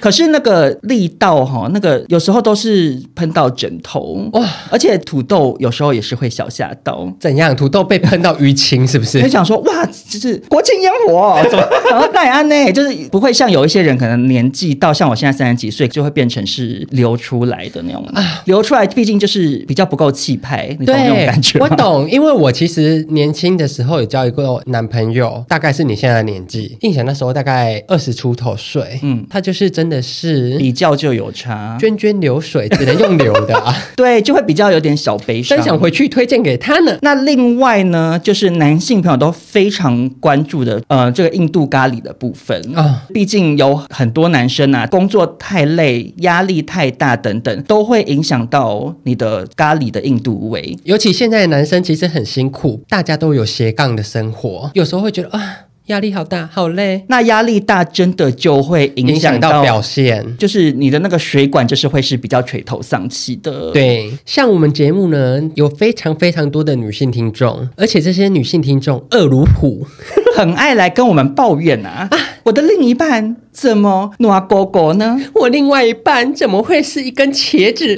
[0.00, 4.48] 可是那个力道哈，那个有时候都是喷到枕头哇！
[4.70, 7.12] 而且土豆有时候也是会小吓到。
[7.18, 7.54] 怎样？
[7.56, 9.20] 土豆被喷到淤青是不是？
[9.20, 11.40] 就想说哇，就是国庆烟火，
[11.90, 21.58] 然后戴安呢，就是不会像有一些人可能年纪到像我现在三十几岁，就会变成是流出来的那种啊，流出来毕竟就是比较不够气派，你懂那种感觉？
[21.58, 29.87] 我懂，因为我其实年轻的时候有交一个男朋友，大概是你现在的年纪，印象那时候大概二十出头岁，嗯，他就是真。
[29.88, 35.56] 真的是比较就有差，涓涓流水只能用流的啊， 对，就会比较有点小悲伤。
[35.56, 36.98] 真想回去推荐给他呢。
[37.00, 50.76] 那另外呢，就是男性朋友都非常关注的，呃，这个印度咖喱的部分啊，毕竟有很多男生啊，工作太累、压力太大等等，都会影响到你的咖喱的印度味。
[50.84, 55.60] 尤其现在的男生其实很辛苦，大家都有斜杠的生活，有时候会觉得啊。
[55.88, 57.04] 压力好大，好累。
[57.08, 63.70] 那压力大真的就会影响到，到表现，就是你的那个水管，就是会是比较垂头丧气的。
[63.72, 69.86] 对，像我们节目呢，有非常非常多的女性听众，而且这些女性听众恶如虎，
[70.36, 72.08] 很爱来跟我们抱怨啊。
[72.10, 75.18] 啊，我的另一半怎么暖狗狗呢？
[75.34, 77.96] 我另外一半怎么会是一根茄子？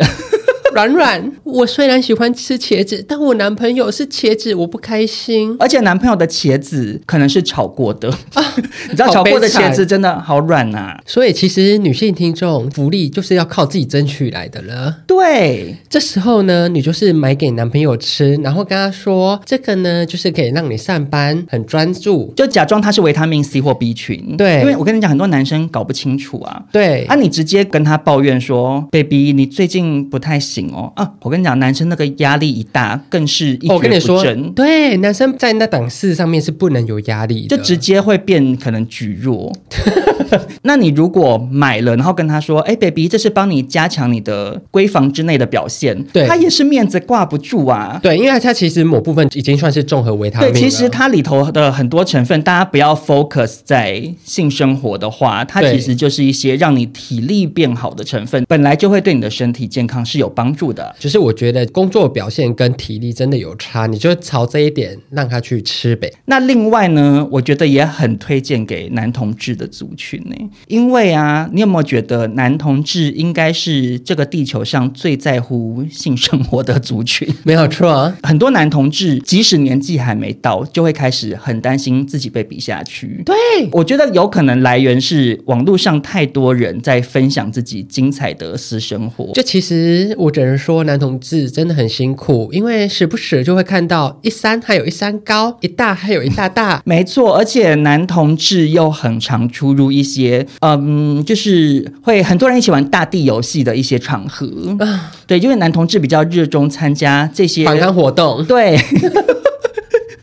[0.72, 5.56] 软软，我虽然喜欢吃茄子，但我男朋友是茄子，我不开心。
[5.58, 8.44] 而且男朋友的茄子可能是炒过的啊，
[8.88, 11.00] 你知道炒过的茄子真的好软啊。
[11.06, 14.98] 所以其实女性听众福利就是要靠自己争取来的了。
[15.06, 24.36] 对，这时候呢，你就是买给男朋友吃，然后跟他说这个呢，就是可以让你上班很专注，就假装它是维他命 C 或 B 群。
[24.36, 26.62] 对，因为我跟你讲，很多男生搞不清楚啊。
[26.72, 30.59] 对，啊，你直接跟他抱怨说，baby，你最近不太行。
[30.68, 31.12] 哦啊！
[31.22, 33.68] 我跟你讲，男生那个压力一大，更是一。
[33.68, 34.22] 我跟你说，
[34.54, 39.52] 对，男生在那档事上面是不能有压力的，就直接会变可能举弱。
[40.62, 47.98] 那你如果买了，然后跟他说：“哎，baby，这是帮你加强你的闺房之内的表现。”对，他也是面子挂不住啊。
[48.02, 50.52] 对，因为它其实某部分已经算是综合维他命。
[50.52, 60.94] 对，其实它里头的很多成分，大家不要 focus 在性生活的话，它其实就是一些让你体力变好的成分，本来就会对你的身体健康是有帮助的。
[60.98, 66.12] 就是我觉得工作表现跟体力真的有差，你就朝这一点让他去吃呗。
[66.26, 70.34] 那另外呢，我觉得也很推荐给男同志的族群呢，
[70.66, 77.28] 因为啊，你有没有觉得男同志应该是这个地球上最在乎性生活的族群？
[77.44, 83.22] 没有错啊，很多男同志即使年纪还没到，就会开始很担心自己被比下去。
[83.24, 83.34] 对，
[83.72, 89.32] 我觉得有可能来源是网络上太多人在分享自己精彩的私生活。
[89.34, 96.82] 就其实我只能说，男同志真的很辛苦，因为时不时就会看到一山还有一山高，一大还有一大大。
[96.86, 104.46] 没错，而且男同志又很常出入一些，嗯，就是会很多人一起玩大地游戏的一些场合。
[104.78, 108.44] 啊，对，因为男同志比较热衷参加这些反抗活动。
[108.48, 108.78] 对。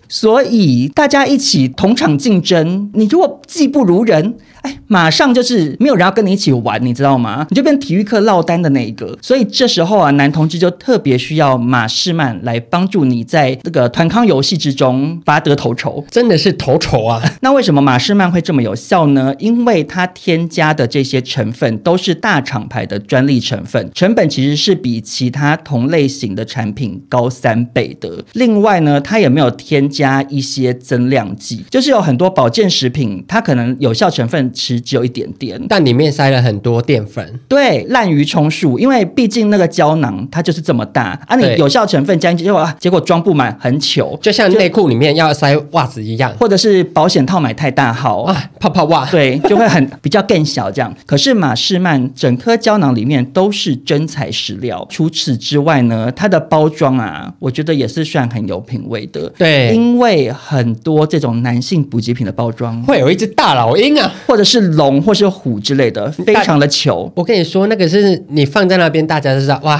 [0.09, 4.35] 所以大家一起同场竞争，你如果技不如人。
[4.67, 7.47] 哎，马上就是没有人要跟你一起玩，你知道吗？
[7.49, 9.17] 你就变体育课落单的那一个。
[9.21, 17.23] 所以这时候啊，男同志就特别需要马士曼来帮助你在这个团康游戏之中拔得头筹，真的是头筹啊！
[17.39, 19.33] 那为什么马士曼会这么有效呢？
[19.39, 28.21] 因为它添加的这些成分都是大厂牌的专利成分，成本其实是比其他同类型的产品高三倍的。
[28.33, 34.51] 另外呢，它也没有添加一些增量剂，就是有很多保健食品，它可能有效成分。
[34.57, 37.39] 其实只有一点点，但里面塞了很多淀粉。
[37.47, 48.23] 对，滥竽充数，因为毕竟那个胶囊它就是这么大啊，你有效成分加进去，结果结果装不满，很糗，就像内裤里面要塞袜子一样，或者是保险套买太大号。
[48.23, 50.93] 啊，泡泡袜，对，就会很比较更小这样。
[51.05, 59.29] 可是马士曼整颗胶囊里面都是真材实料，除此之外呢，它的包装啊，我觉得也是算很有品味的。
[59.37, 62.81] 对，因为很多这种男性补给品的包装。
[62.83, 67.11] 会有一只大老鹰啊，或者是龙或是虎之类的，非常的球。
[67.15, 69.75] 我跟你说，那个是你放在那边，大家都知道哇，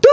[0.00, 0.07] 对，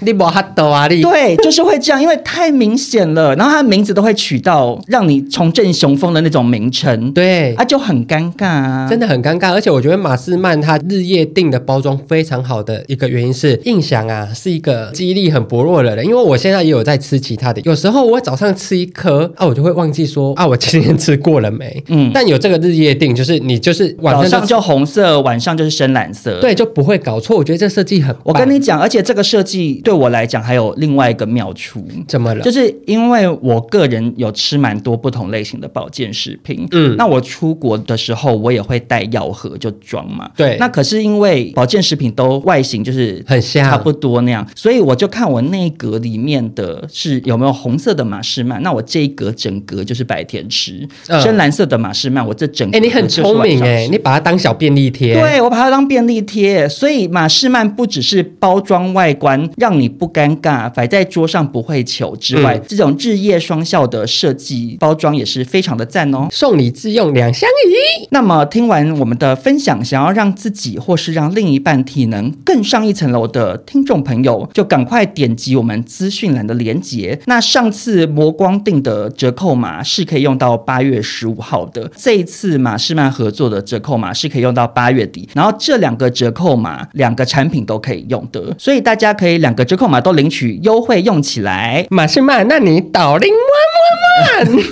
[0.00, 3.34] 你不哈抖啊，你对，就是会这样，因为太明显了。
[3.36, 9.52] 然后他的名字都会取到让你重振雄风的那种名称，对，啊，就很尴尬啊，真的很尴尬。
[9.52, 21.82] 而且我觉得马斯曼他日夜定的包装非常好的一个原因是，印象啊是一个记忆力很薄弱的人，因为我现在也有在吃其他的，有时候我早上吃一颗啊，我就会忘记说啊，我今天吃过了没？
[21.88, 23.94] 嗯，但有这个日夜定，就是你就是。
[24.00, 27.36] 晚上就红色，晚上就是深蓝色，对，就不会搞错。
[27.36, 32.42] 我觉得这设计很，我跟你讲，而且这个设计对我来讲还有另外一个妙处，怎么了？
[32.42, 40.56] 就是因为我个人有吃蛮多不同类型的保健食品，嗯，那我出国的时候我也会带药盒就装嘛，对。
[40.58, 53.86] 那可是因为保健食品都外形就是很像，差不多那样，所以我就看我那一格里面的是有没有红色的马士曼，那我这一格整格就是白天吃，嗯、深蓝色的马士曼，我这整格哎、欸，你很聪明哎。
[53.86, 66.28] 你把它当小便利贴，对，我把它当便利贴，所以马士曼不只是包装外观让你不尴尬，摆在桌上不会糗之外，嗯、这种日夜双效的设计包装也是非常的赞哦。
[66.30, 68.06] 送礼自用两相宜。
[68.10, 77.18] 那么听完我们的分享，想要让自己或是让另一半体能更上一层楼的听众朋友，就赶快点击我们资讯栏的链接。
[77.26, 91.86] 那上次磨光定的折扣码是可以用到八月十五号的，这一次马士曼合作的折扣码是可以用到八月底，然后这两个折扣码两个产品都可以用的，所以大家可以两个折扣码都领取优惠用起来。
[91.90, 94.64] 马是曼，那你倒令万万万！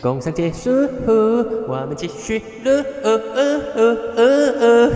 [0.00, 0.70] 工商结束，
[1.68, 2.42] 我们继续。
[2.64, 3.20] 呃呃
[3.74, 4.24] 呃呃
[4.60, 4.90] 呃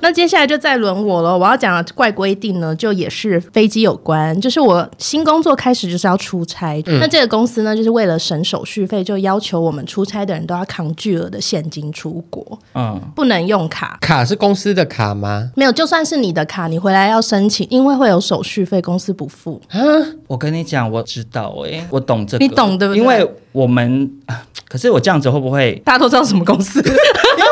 [0.00, 1.36] 那接下来就再轮我了。
[1.36, 4.38] 我要讲的怪规定呢，就也是飞机有关。
[4.40, 13.98] 就是我新工作开始就是要出差，嗯、那这个公司呢，就是为了省手续费，就要求我们出差的人都要扛巨额的现金出国，嗯，不能用卡。
[14.00, 15.50] 卡是公司的卡吗？
[15.56, 19.60] 没有，就算是你的卡，你回来要申请，因为会有手续费，公司不付。
[19.70, 23.00] 嗯，我跟你讲，我知道、欸，哎，我懂这个，你懂对不对？
[23.00, 24.10] 因为我们，
[24.68, 26.80] 可是我这样子会不会大家都知道什么公司？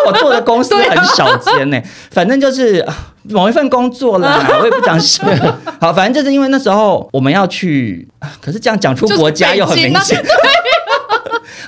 [0.06, 2.36] 我做的公司很少间呢、欸，反正。
[2.36, 2.86] 就是
[3.30, 5.58] 某一份工作啦， 我也不讲什么。
[5.80, 8.06] 好，反正就是因为那时候我们要去，
[8.42, 10.22] 可是这样讲出国家又很明显。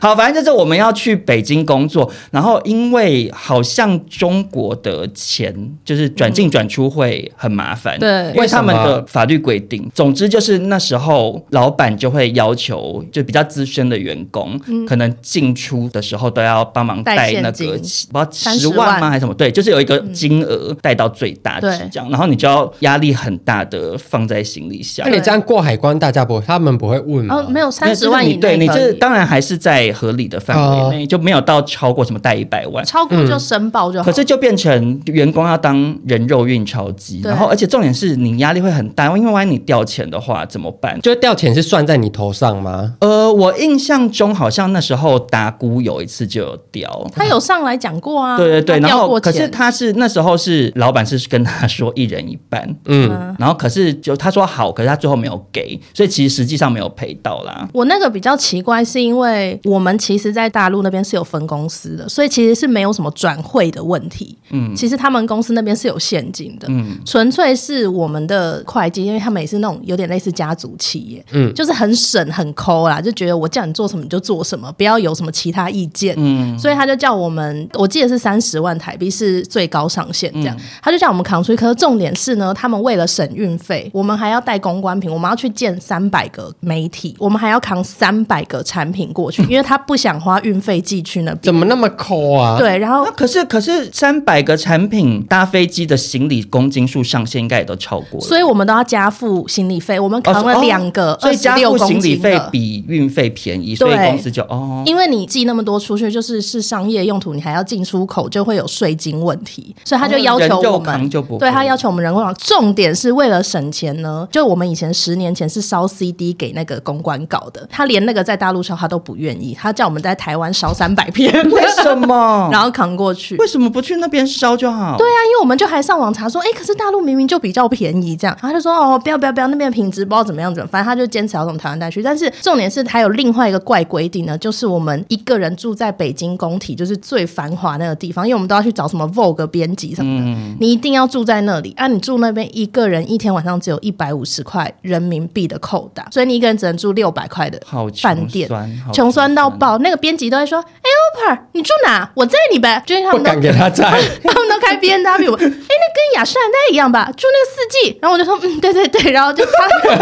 [0.00, 9.90] 好，反正就是我们要去北京工作，然后因为好像中国的钱就是转进转出会很麻烦，对、嗯，因为他们的法律规定。
[9.94, 19.34] 总之就是那时候老板就会要求，就比较资深的员工，嗯、可能进出的时候都要帮忙带那个，不知道十万吗还是什么？
[19.34, 25.04] 对，就是有一个金额带到最大值这样，嗯、然后你就要压力很大的放在行李箱。
[25.08, 27.36] 那你这样过海关，大家不他们不会问吗？
[27.36, 29.87] 哦，没有三十万以内，对你这当然还是在。
[29.92, 30.56] 合理的范
[30.90, 34.04] 围内就没有到超过什么贷一百万，超过就申报就好。
[34.04, 41.00] 可是就变成员工要当人肉运钞机，然后而且重点是你压力会很大，因为万一你掉钱的话怎么办？
[41.00, 42.94] 就掉钱是算在你头上吗？
[43.00, 48.36] 呃，我印象中好像那时候达姑有一次就有掉，他有上来讲过啊。
[48.36, 57.66] 对对对，然后可是他是那时候是老板是跟他说一人一半，嗯，然后可是就他说好，可是他最后没有给，所以其实实际上没有赔到啦。
[57.72, 59.77] 我那个比较奇怪是因为我。
[59.78, 64.36] 我们其实，在大陆那边是有分公司的，所以其实是没有什么转会的问题。
[64.50, 81.56] 嗯，其实他们公司那边是有现金的，嗯，纯粹是我们的会计，因为他们也是那种有点类似家族企业，嗯，就是很省很抠啦，就觉得我叫你做什么你就做什么，不要有什么其他意见，嗯，所以他就叫我们，我记得是三十万台币是最高上限，这样，嗯，他就叫我们扛出去。
[81.56, 91.42] 可是重点是呢，他们为了省运费，我们还要带公关品，我们要去见三百个媒体，我们还要扛三百个产品过去，因为他不想花运费寄去那边。
[91.42, 92.56] 怎么那么抠啊？
[92.56, 100.00] 对，然后可是可是三百个产品搭飞机的行李公斤数上限应该也都超过了，所以我们都要加付行李费。
[100.00, 112.34] 我们扛了两个，哦，所以加付行李费比运费便宜，所以公司就哦，因为你寄那么多出去，就是是商业用途，你还要进出口，就会有税金问题，所以他就要求我们，就不对他要求我们人工。
[112.38, 122.48] 重点是为了省钱呢，就我们以前十年前是烧 CD 给那个公关搞的，他连那个在大陆烧他都不愿意，他叫我们在台湾烧三百片，为什么？
[122.52, 124.96] 然后扛过去，为什么不去那边烧就好？
[124.96, 132.02] 对啊，因为我们就还上网查说，哎，可是大陆明明就比较便宜，这样，他就说哦，不要不要不要，那边的品质不知道怎么样怎么，反正他就坚持要从台湾带去。
[132.02, 147.60] 但是重点是还有另外一个怪规定呢，就是我们一个人住在北京工体，就是最繁华那个地方，因为我们都要去找什么 Vogue 编辑什么的，嗯、你一定要住在那里啊，你住那边一个人一天晚上只有一百五十块人民币的扣打，所以你一个人只能住六百块的
[148.00, 148.48] 饭店，
[148.92, 149.78] 穷酸到爆。
[149.78, 152.10] 那个编辑都会说：“哎，Oprah，你住哪？
[152.14, 153.84] 我载你呗。”就是他们不敢给他载，
[154.24, 155.34] 他们都开 B N W。
[155.34, 157.10] 哎，那跟雅诗兰黛一样吧？
[157.16, 157.98] 住那个四季。
[158.00, 159.50] 然后我就说：“嗯，对对对。”然后就他，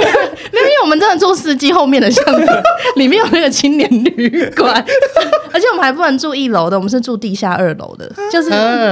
[0.52, 2.62] 没有，因为我们真的住四季后面的巷子，
[2.96, 4.72] 里面有那个青年旅馆，
[5.52, 8.50] 而且我们还不能住一楼的，我们是住地下二楼的，就是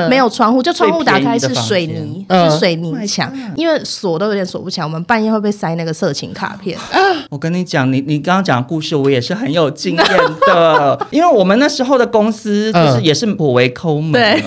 [0.08, 3.80] 没有窗户，就窗户打开是水泥，是水泥墙，因为。
[3.84, 6.76] 锁都有点锁不起来，我们半夜会被塞那个色情卡片。
[7.30, 10.04] 我跟你讲，你你刚刚讲的故事，我也是很有经验
[10.46, 14.12] 的，因为我们那时候的公司就是也是颇为抠门。
[14.12, 14.42] 对。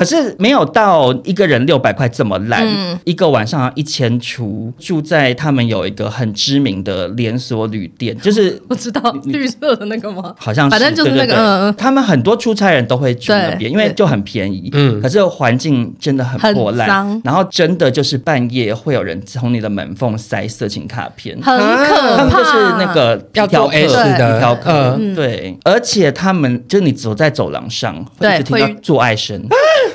[0.00, 10.34] 可是没有到一个人六百块这么烂，嗯、一个晚上一千出，住在他们有一个很知名的连锁旅店，就是 我知道绿色的那个吗？
[10.38, 11.26] 好像是，反正就是那个。
[11.26, 14.70] 对对对嗯、他们很多出差人都会住那边，因为就很便宜。
[14.72, 22.16] 嗯，可是环境真的很破烂，然后真的就是半夜会有人从你的门缝塞色情卡片，很可怕。
[22.16, 29.38] 他们就是那个要做 S 的嫖客，对，而且他们就是你走在走廊上，会一直听到做爱声。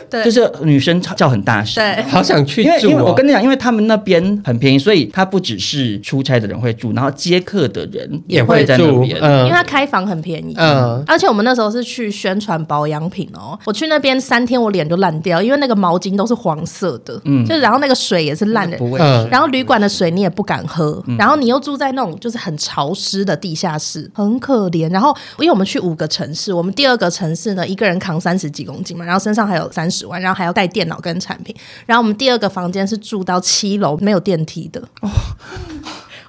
[0.09, 2.89] 对就是女生叫很大声，对，好想去住。
[2.89, 9.17] 因为我跟你讲，因为他们那边很便宜，所以他不只是出差的人会住，然后接客的人也会在那边。
[9.21, 10.53] 嗯，因为他开房很便宜。
[10.57, 13.57] 嗯，而且我们那时候是去宣传保养品哦。
[13.65, 24.89] 我去那边三天，我脸就烂掉，因为那个毛巾都是黄色的，嗯，就然后那个水也是烂的，嗯，然后旅馆的水你也不敢喝，然后你又住在那种就是很潮湿的地下室，很可怜。
[24.91, 30.05] 然后因为我们去五个城市，我们第二个城市呢，一个人扛三十几公斤嘛，然后身上还有三十。
[30.21, 34.81] 然后还要带电脑跟产品，然后我们第二个房间是住到七楼，没有电梯的。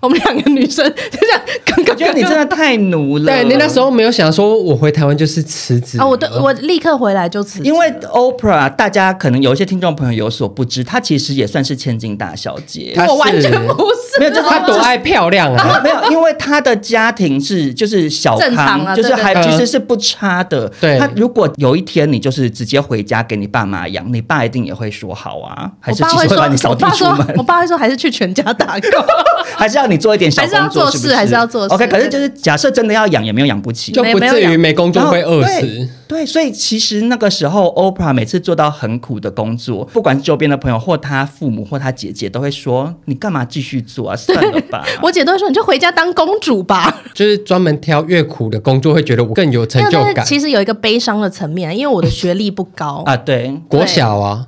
[0.06, 3.24] 我们两个女生就这样，刚刚觉得你真的太奴了。
[3.24, 6.06] 对，你那时候没有想说，我回台湾就是辞职啊？
[6.06, 7.64] 我的我立刻回来就辞职。
[7.64, 12.94] 因为 Oprah，大家可能有一些听众朋友有所不知，她其实也算是千金大小姐。
[13.08, 15.80] 我完全不是，没有，就是她多爱漂亮啊！
[15.82, 20.72] 没有，因为她的家庭是就是小康，就是还其实是不差的。
[20.80, 27.26] 对，她如果有一天你就是直接回家给你爸妈养，你爸一定也会说好啊，还是其实会把你扫地出门？
[27.36, 29.04] 我爸会说还是去全家打工，
[29.56, 29.95] 还是要你。
[29.96, 31.14] 做一点小工作是不是？
[31.14, 35.88] 还是要做事，OK，可是就是假设真的要养，也没有养不起，就不至于没工作会饿死。
[36.08, 44.14] 对，所以其实那个时候，Oprah 每次做到很苦的工作，不管是周边的朋友或他父母或他姐姐，都会说：“你干嘛继续做啊？
[44.16, 47.02] 算了吧。”我姐都会说：“你就回家当公主吧。
[47.12, 50.24] ”就是专门挑越苦的工作，会觉得我更有成就感。
[50.24, 54.46] 其实有一个悲伤的层面，因为我的学历不高 啊，对，国小啊，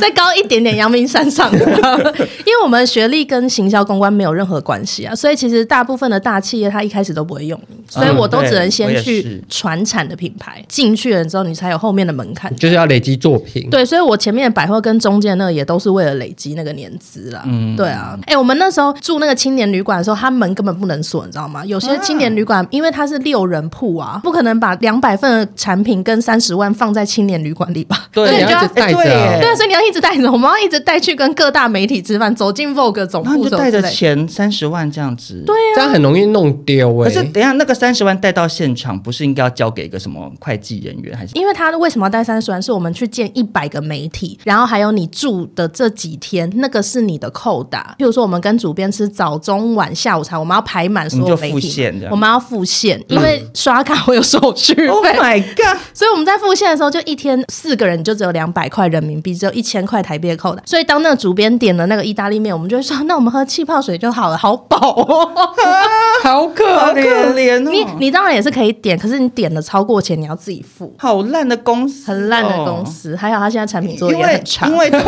[0.00, 1.48] 再高一点点，阳明山上。
[1.52, 8.87] 因为我们学历跟行销公关没有任何关系啊，所以其实大部分的大企业他一开始都不会用你，所以我都只能先。
[8.96, 13.68] 去传产的品牌进去了之后，你才有后面的门槛，就是要累积作品。
[13.70, 17.42] 对，所以我前面的百货跟中间那个也都是为了累积那个年资啦。
[17.46, 18.18] 嗯，对啊。
[18.22, 21.64] 哎、欸，我们那时候住那个青年旅馆的时候，他门根本不能锁，你知道吗？
[21.64, 28.06] 有些青年旅馆，因为它是六人铺啊，不可能把两百份的产品跟三十万放在青年旅馆里吧？
[28.12, 28.98] 对，你要一直带着。
[28.98, 35.42] 对啊，所以你要一直带着，我们要一直带去跟各大媒体吃饭，走进 Vogue 总部，就带着钱三十万这样子。
[35.46, 37.08] 对啊，这样很容易弄丢哎、欸。
[37.08, 41.32] 可是等一下那个三十万带到现场不是应该要交给一个什么会计人员，还是？
[41.34, 42.62] 因为他为什么要带三十万？
[42.62, 47.96] 是我们去见一百个媒体，然后还有你住的这几天，那个是你的扣打。
[47.98, 54.86] 譬如说，我们跟主编吃早中晚下午茶，我们要排满所有媒体，我们要付现，因为刷卡会有手续费。
[54.88, 55.80] Oh my god！
[55.94, 60.62] 所以我们在付现的时候，就一天四个人就只有两百块人民币，只有一千块台币的扣打。
[60.66, 65.30] 所以当那个主编点了那个意大利面，我们就会说：“那我们喝气泡水就好了，好饱哦，
[66.22, 70.94] 好可怜哦。”你你当然也是可以点，可是你点了超过钱，你要自己付。
[70.98, 73.16] 好烂的公司，很烂的公司。
[73.16, 74.90] 还好他现在产品做的也很差，因为。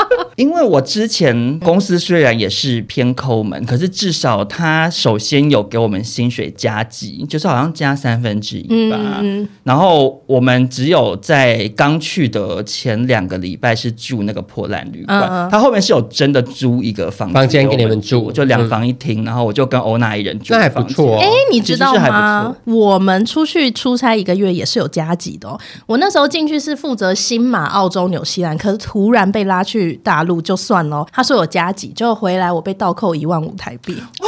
[0.00, 0.07] 因
[0.50, 8.98] 为我之前公司虽然也是偏抠门，可是至少他首先有给我们薪水加给，就是好像加三分之一吧。
[9.20, 9.48] 嗯嗯。
[9.64, 21.18] 然后我们只有在刚去的前两个礼拜是住那个破烂旅馆，嗯嗯，他后面是有真的租一个房房间给你们住，就两房一厅，嗯、然后我就跟欧娜一人住，那还不错。
[21.18, 22.54] 哎，你知道吗？
[22.64, 25.58] 我们出去出差一个月也是有加给的哦。
[25.86, 30.27] 我那时候进去是负责新马、澳洲、纽西兰，可是突然被拉去大陆。
[30.28, 34.00] 路就算了，他说有加急，就回来我被倒扣一万五台币。
[34.20, 34.24] 啊，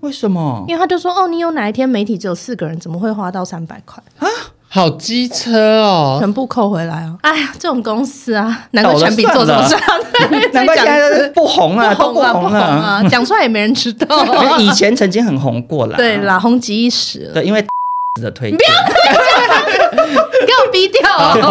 [0.00, 0.64] 为什么？
[0.66, 4.26] 因为他就说，哦，你有哪一天媒体只有四个人，怎么会花到三百块啊？
[4.74, 7.14] 好机车哦，全部扣回来啊！
[7.20, 9.82] 哎呀，这种公司啊，难怪全比做什么事啊？
[10.54, 14.24] 难怪现在不红啊，不红啊，不红啊，讲出来也没人知道。
[14.58, 17.30] 以前曾经很红过啦，对啦，红极一时。
[17.34, 17.62] 对，因为
[18.22, 18.58] 的推荐。
[20.46, 21.00] 给我逼掉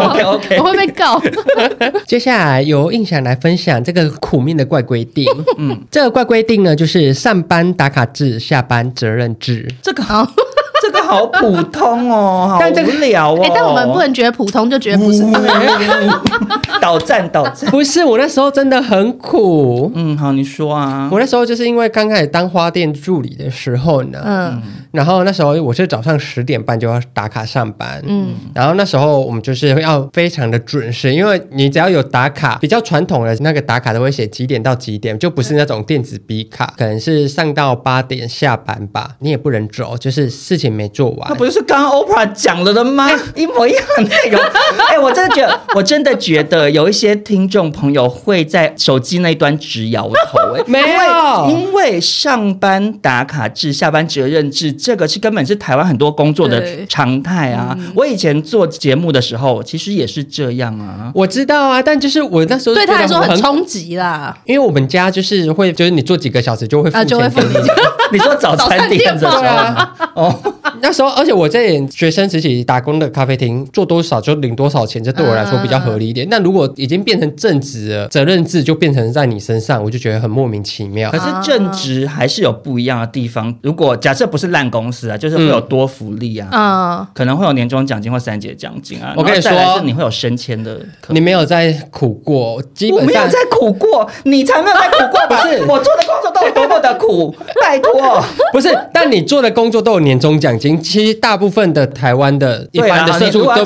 [0.09, 1.21] ，OK OK，我会被告。
[2.05, 5.25] 接下来由印象来分享这个苦命的怪规定。
[5.57, 9.67] 嗯，这个怪规定呢，就是上班打卡制，下班责任制。
[9.81, 10.27] 这个好。
[10.83, 13.39] 这个好普通哦，好无聊哦。
[13.43, 15.21] 哎，但我们不能觉得普通就觉得不是。
[16.81, 19.91] 倒站倒站，不是我那时候真的很苦。
[19.93, 21.07] 嗯，好，你说啊。
[21.11, 24.61] 我那时候就是因为刚开始当花店助理的时候呢，嗯，
[24.91, 40.71] 然后那时候我是早上十点半就要打卡上班，嗯，然后那时候我们就是要非常的准时，因为你只要有打卡，比较传统的那个打卡都会写几点到几点，就不是那种电子笔卡，可能是上到八点下班吧，你也不能走，就是事情。
[40.71, 43.05] 没做完，那不是刚刚 Oprah 讲了的吗？
[43.05, 44.41] 欸、一模一样的内容。
[44.87, 50.59] 哎、欸，我真的觉得，我真的觉得有一些听众朋友会在手机那一端直摇头、欸。
[50.59, 57.75] 哎， 没有，因为上班打卡制、下班责任制，这个是根本是台湾很多工作的常态啊。
[57.77, 61.11] 嗯、我以前做节目的时候，其实也是这样啊。
[61.13, 67.21] 我知道啊，但就是我那时候对他来说很冲击啦，因为我们家就是会，就是你做几个小时就会付钱给你。
[67.21, 67.59] 啊、就会付
[68.11, 70.39] 你说早餐店的时候啊，哦。
[70.83, 76.25] 那时候，而且我在学生时期打工的咖啡厅，做多少就领多少钱，这对我来说比较合理一点。
[76.29, 81.11] 那、uh, 如果已经变成正职了，责任制就变成在你身上，我就觉得很莫名其妙。
[81.11, 83.53] 可是正职还是有不一样的地方。
[83.61, 89.13] 如果假设不是烂公司啊，就是会有多福利啊，嗯，可能会有年终奖金或三节奖金啊。
[89.15, 90.79] 我跟你说，是你会有升迁的。
[91.09, 95.43] 你没有在苦过，基本上我没有在苦过，你才没有在苦过吧？
[95.43, 98.23] 不是，我做的工作都有多么的苦，拜托。
[98.53, 100.81] 不是，但你做的工作都有年终奖金。
[100.81, 103.65] 其实大部分的台湾的一般的社畜都完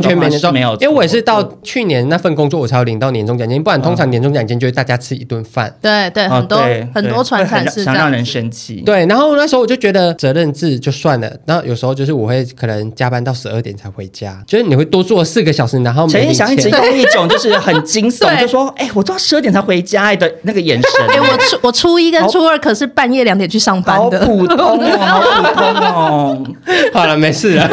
[0.00, 0.72] 全没年终，没有。
[0.80, 5.74] 因为我也是到去年那份工作我才有领到年终奖金，不然通常年终奖金就是大家吃一顿饭。
[5.80, 6.62] 对对，很多
[6.94, 8.82] 很多传产是想让人生气。
[8.86, 26.44] 对，然后那时候我就觉得责任制就算了，然后有时候就是我会可能加班到十二点才回家，就是你会多做四个小时，然后陈胤翔一直用一种就是 很惊悚，就说：“哎，我做到十二点才回家的那个眼神。”哎，我初我初一跟初二可是半夜两点去上班的，好普通哦，好普通哦。
[26.92, 27.70] 好了，没事了。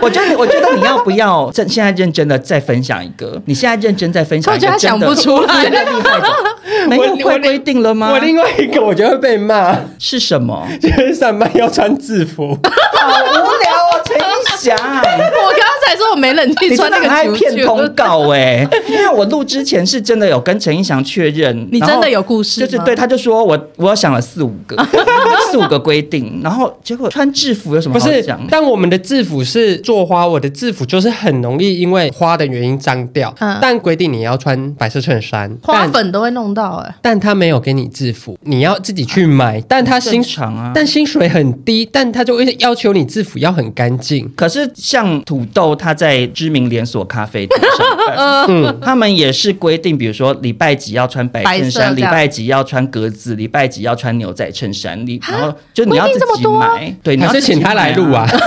[0.02, 3.40] 我觉得，我觉得你要不要现现在认真的再分享一个？
[3.46, 5.64] 你现在认真再分享一个，我觉得想不出来。
[5.68, 8.10] 厉害的，没有规定了吗？
[8.12, 10.66] 我另外一个，我觉得会被骂是什么？
[10.80, 14.20] 就是上班要穿制服，好无聊哦，陈一
[14.58, 14.76] 翔。
[14.80, 18.66] 我刚才说我没冷气穿那个，还骗通告哎！
[18.88, 24.76] 因为我录之前是真的有跟陈胤翔确认， 你真的有故事，就是对，他就说我我想了四五个
[25.50, 28.24] 四五个规定，然后结果穿制服有什么不是？
[28.48, 33.34] 但我们的制服是做花，我的制服就是很容易因为花的原因脏掉。
[33.40, 36.94] 嗯、但规定你要穿白色衬衫，花粉都会弄到哎、欸。
[37.02, 39.58] 但他没有给你制服，你要自己去买。
[39.58, 44.30] 啊、但他薪水啊，但薪水很低，但他就会要求你制服要很干净。
[44.36, 58.28] 可是像土豆，他在知名连锁咖啡店上班， 嗯，他们也是规定，比如说礼拜几要穿白衬衫，礼拜几要穿格子，礼拜几要穿牛仔衬衫，你然后就你要自己买，对，你要是请他来录啊。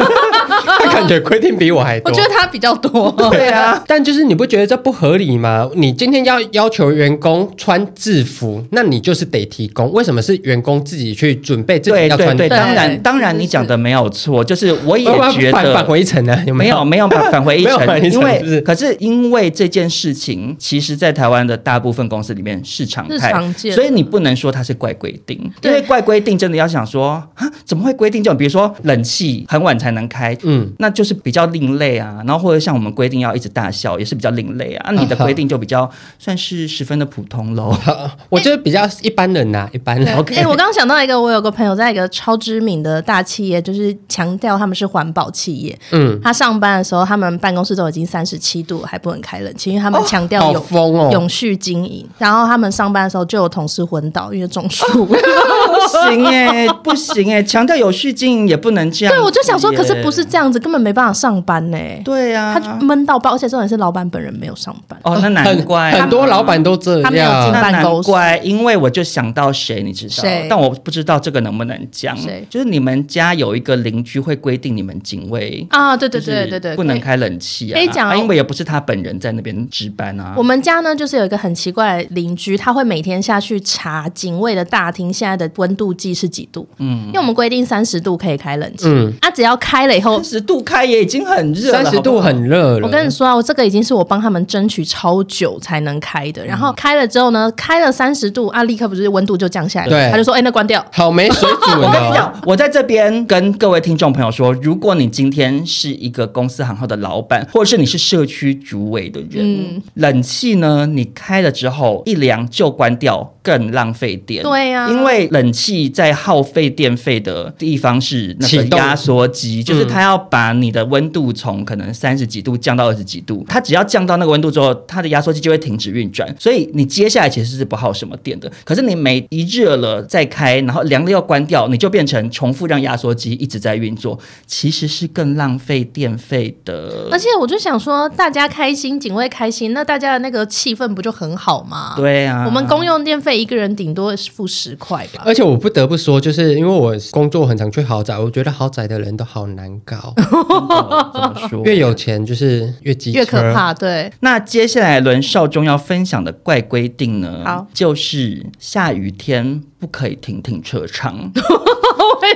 [0.94, 2.12] 他感觉规定比我还多。
[2.12, 3.12] 我觉得他比较多。
[3.32, 5.70] 对啊，但就是你不觉得这不合理吗？
[5.76, 9.92] 你今天要要求员工穿制服，那你就是得提供。
[9.92, 12.36] 为什么是员工自己去准备自己要穿？
[12.38, 23.34] 对对对，当然当然你讲的没有错，就是我也觉得返回一层呢，有没有没有返 返回一层，因为可是因为这件事情，其实在台湾的大部分公司里面是常态，
[23.72, 28.38] 所以你不能说它是怪规定，因为怪规定真的要想说啊，怎么会规定这种？
[28.38, 32.22] 比如说冷气很晚才能开，嗯，那就是比较另类啊。
[32.28, 34.92] 然后或者像我们规定要一直大笑，也是比较另类啊。
[34.92, 37.74] 那你的规定就比较 算是十分的普通喽。
[38.28, 40.18] 我觉得比较一般人呐，一般人。
[40.18, 45.80] OK，哎，我刚刚想到一个，我有个朋友在一个超知名的大企业，就是强调他们是环保企业。
[45.92, 52.06] 嗯，他上班的时候，他们办公室都已经三十七度还不能开冷气，因为他们强调永永续经营。
[52.18, 55.06] 然后他们上班的时候就有同事昏倒，因为中暑。
[55.06, 55.16] 不
[55.88, 59.14] 行哎，不行哎， 强调有序经营也不能这样。
[59.14, 61.78] 对，我就想说，可是不是这样子，根本没办法上班呢。
[62.04, 65.00] 对呀，他闷到爆，而且重点是老板本人没有上班。
[65.04, 67.04] 哦，那难怪很多老板都这样。
[67.04, 70.24] 他没有进办公室，难怪，因为我就想到谁，你知道？
[70.50, 72.18] 但我不知道这个能不能讲。
[72.50, 77.76] 就是你们家有一个邻居会规定你们警卫啊，对对对对对，不能开冷气啊。
[77.78, 80.34] 可以讲啊，因为也不是他本人在那边值班啊。
[80.38, 86.68] 我们家呢，就是有一个很奇怪的邻居，他会每天下去查警卫的大厅现在的温度计是几度。
[86.78, 88.88] 嗯，因为我们规定三十度可以开冷气。
[88.88, 92.88] 嗯，啊，只要开了以后，三十度开也已经很热了，三十度很热了。
[92.88, 96.46] 我跟你说啊，我这个已经是我帮他们争取超久才能开的。
[96.46, 99.88] 然后开了之后呢，开了三十度啊，立刻不是温度就降下来。
[99.88, 101.78] 对，他就说：“哎，那关掉。”好没水准。
[101.82, 114.44] 我跟你讲， 我在这边跟各位听众朋友说，如果你今天是一个公司行号的老板，或者是你是社区主委的人，嗯、冷气呢，你开了之后一凉就关掉，更浪费电。
[114.44, 128.52] 对呀、啊，因为冷气在耗费电费的地方是那个压缩机，就是它要把你的温度从可能三十几度降到二十几度，它只要降到那个温度之后，它的压缩机就会停止运转，所以你接下来其实是不耗什么电的。
[128.64, 137.10] 可是你每一热了再开，然后凉了又关掉，你就变成重复让压缩机一直在运作，其实是更浪费电费的。
[137.12, 141.94] 而且我就想说，大家开心，警卫开心，那大家的那个气氛不就很好吗？
[141.96, 145.24] 对啊，我们公用电费一个人顶多付十块吧。
[145.26, 150.14] 而且我不得不说，就是因为我工作很常去豪宅，我觉得豪宅的人都好难搞。
[150.18, 151.64] 怎么说？
[151.66, 153.74] 越有钱就是越机越可怕。
[153.74, 157.42] 对，那接下来轮少中要分享的怪规定呢？
[157.46, 159.62] 好，就是下雨天。
[159.84, 161.42] 不可以停停车场，为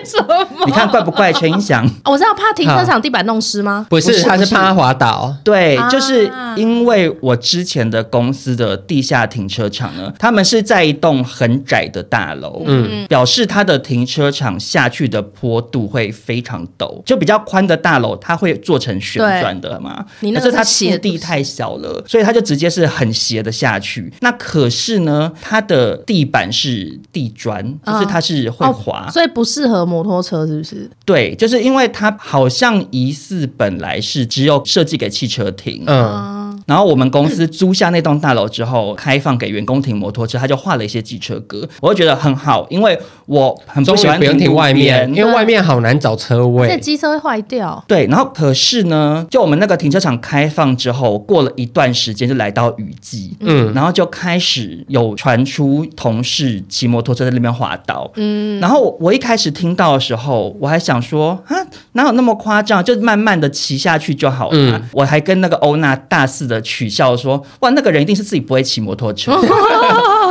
[0.07, 0.65] 什么？
[0.65, 1.31] 你看怪不怪？
[1.33, 3.85] 陈英祥，我知道怕停车场地板弄湿吗？
[3.89, 5.35] 不是，他是怕滑倒。
[5.43, 20.05] 对，就是因为我之前的公司的地下停车场呢，他们是在一栋很窄的大楼，嗯，表示它的停车场下去的坡度会非常陡，就比较宽的大楼，它会做成旋转的嘛。
[20.21, 24.11] 你那是它斜地太小了，所以它就直接是很斜的下去。
[24.21, 27.27] 那可是呢，它的地板是地。
[27.37, 30.89] 砖就是它是会滑，哦，所以不适合摩托车，是不是？
[31.05, 36.36] 对，就是因为它好像疑似本来是只有设计给汽车停，嗯。
[36.67, 47.81] 然后我们公司租下那栋大楼之后，开放给员工停摩托车，他就画了一些机车格，我就觉得很好，因为我很不喜欢停，停外面，因为外面好难找车位，这机车会坏掉。
[47.87, 61.55] 对，然后可是呢，就我们那个停车场开放之后，过了一段时间就来到雨季，嗯，然后就开始有传出同事骑摩托车在那边滑倒，嗯，然后我一开始听到的时候，我还想说啊，
[61.93, 62.83] 哪有那么夸张？
[62.83, 64.57] 就慢慢的骑下去就好了。
[64.57, 66.56] 嗯，我还跟那个欧娜大肆的。
[66.61, 69.33] 取笑说：“哇，那个人一定是自己不会骑摩托车。”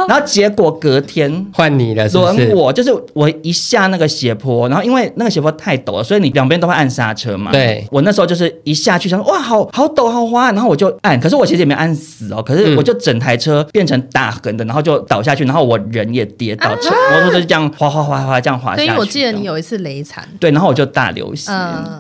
[0.09, 7.51] 然后结果隔天换你了，轮我，就是我一下那个斜坡，然后因为那个斜坡太陡了，所以你两边都会按刹车嘛。
[7.53, 18.87] 对，我那时候就是一下去，想说哇，好好陡，好滑，然后我就按，可是我其实也没按死哦，可是我就整台车变成打横的，然后就倒下去，然后我人也跌倒，摩托车就这样滑滑滑滑这样滑下去。
[18.87, 21.51] 所以我记得你有一次雷残，对，然后我就大流血。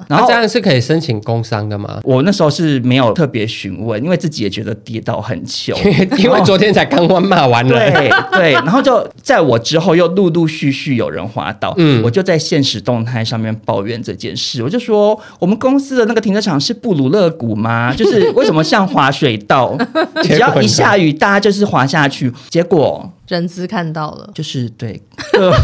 [0.08, 2.00] 然后这样是可以申请工伤的吗？
[2.04, 5.76] 我那时候是没有特别询问，因为自己也觉得跌倒很糗，
[6.18, 7.76] 因为昨天才刚刚骂完了。
[7.78, 17.94] 对对对，然后就在我之后又陆陆续续有人滑倒，嗯，我就在现实动态上面抱怨这件事，我就说我们公司的那个停车场是布鲁勒谷吗？
[17.94, 19.76] 就是为什么像滑水道，
[20.22, 23.10] 只要一下雨大家就是滑下去，结果。
[23.28, 25.02] 人资看到了，就是对，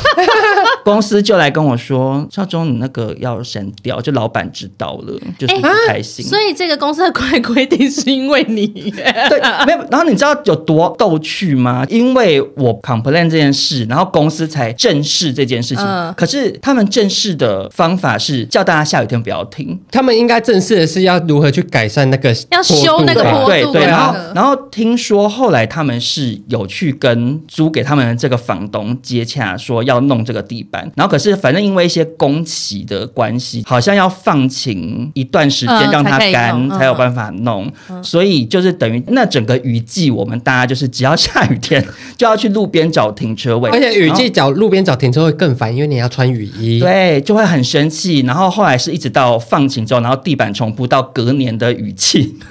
[0.85, 6.25] 公司就来跟我说，少中你那个要删掉，就老板知道了，就是不开心。
[6.25, 9.79] 欸啊、所以这个公司的规规定是因为你，对， 没有。
[9.93, 11.87] 然后你知道有多逗趣吗？
[11.89, 12.22] 因为
[12.57, 15.85] 我 complain 这件事，然后公司才正视这件事情。
[15.85, 23.47] 嗯、可是他们正视的方法是叫大家下雨天不要听，他们应该正视的是要如何去改善那个要修那个坡度。
[23.47, 30.91] 对对，然后然后听说后来他们是有去跟租给他们的这个房东接洽，说要弄这个地板。
[30.97, 37.71] 然后可是反正因为一些工期的关系，好像要放晴一段时间让它干，才有办法弄。
[37.89, 41.85] 嗯、所以就是等于那整个雨季，我们大家就是只要下雨天
[42.17, 48.21] 就要去路边找停车位，而且雨季找路边找停车位更烦，因为你要穿雨衣，对，就会很生气。
[48.21, 52.37] 然后后来是一直到放晴之后，然后地板重铺到隔年的雨季。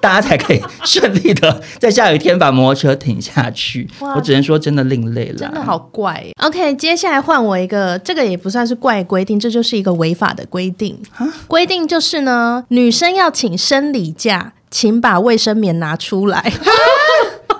[0.00, 3.88] 大家才可以顺利的在下雨天把摩托车停下去。
[4.14, 6.22] 我只能说，真的另类了，真的好怪。
[6.40, 10.94] OK，接下来换我一个，这个也不算是怪规定，这就是一个违法的规定。
[11.10, 16.52] 蛤规定就是呢，女生要请生理假，请把卫生棉拿出来。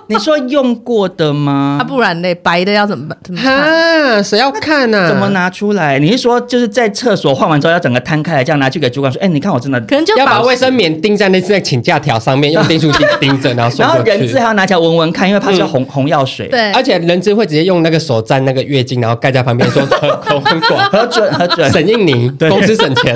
[0.06, 1.78] 你说用过的吗？
[1.80, 3.18] 啊，不然嘞，白的要怎么办？
[3.24, 4.22] 怎么看？
[4.22, 5.08] 谁要看呢？
[5.08, 5.98] 怎么拿出来？
[5.98, 9.20] 你是说就是在厕所换完之后要整个摊开来，这样拿去给主管说？
[9.22, 16.48] 哎，你看我真的，可能就要把卫生棉钉在那那请假条上面，用订书机钉着，然后然后人质还要拿起来闻闻看，因为怕是红红药水。
[16.48, 20.10] 对，而且人质会直接用那个手沾那个月经，然后盖在旁边说很
[20.42, 23.14] 很广，核准核准，省印尼，公司省钱。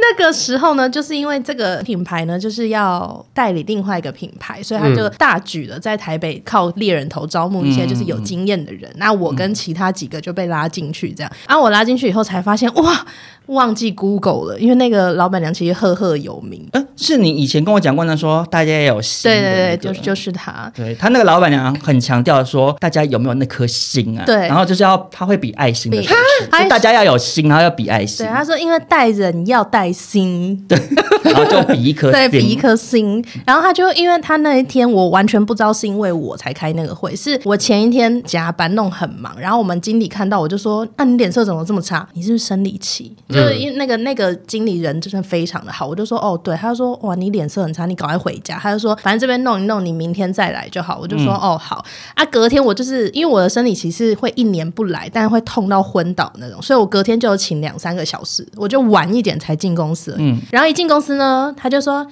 [0.00, 8.90] 那个时候呢，就是因为这个品牌呢，就是要代理另外一个品牌，所以他就大举的在台北靠猎人头招募一些就是有经验的人。
[8.92, 11.30] 嗯、那我跟其他几个就被拉进去，这样。
[11.46, 13.06] 然啊，我拉进去以后才发现，哇！
[13.46, 16.68] 忘记 Google 了，因为那个老板娘其实赫赫有名。
[16.72, 19.30] 嗯，是你以前跟我讲过的，说大家也有心。
[19.30, 20.70] 对对对，就是就是他。
[20.74, 24.24] 对他那个老板娘很强调说，大家有没有那颗心啊？
[24.24, 24.36] 对。
[24.36, 26.02] 然后就是要他会比爱心的，
[26.50, 28.24] 他大家要有心，然后要比爱心。
[28.24, 30.64] 对，他说因为带人要带心。
[30.68, 30.78] 对。
[31.24, 33.24] 然后就比一颗， 对，比一颗心。
[33.44, 42.08] 然后他就因为他那一天我完全不知道是因为我才开那个会，是我前一天加班弄很忙，然后我们经理看到我就说：“那你脸色怎么这么差？
[42.14, 48.58] 你是不是生理期？”就是因为那个那个经理人真的非常的好，我就说哦对，他就说哇你脸色很差，你赶快回家。
[48.58, 50.98] 他就说反正这边弄一弄，你明天再来就好。
[51.00, 52.24] 我就说、嗯、哦好啊。
[52.26, 60.14] 隔天我就是因为我的生理期是会一年不来，但是会痛到昏倒那种，所以我隔天就请两三个小时，我就晚一点才进公司。
[60.18, 62.06] 嗯，然后一进公司呢，他就说。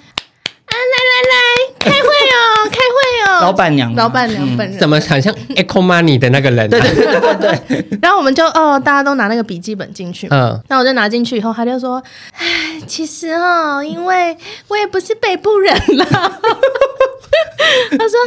[0.69, 1.35] 啊，来来来，
[1.79, 3.41] 开会哦，开会哦！
[3.41, 6.69] 老板娘，老板娘本人，怎么好像 Echo Money 的那个人？
[6.69, 7.35] 对对对对
[7.67, 7.99] 对。
[8.01, 10.27] 然后我们就哦，大家都拿那个笔记本进去。
[10.29, 10.59] 嗯。
[10.67, 12.01] 那我就拿进去以后，他就说
[12.37, 16.05] ：“哎，其实哦，因为我也不是北部人了。”
[17.97, 18.19] 他说：“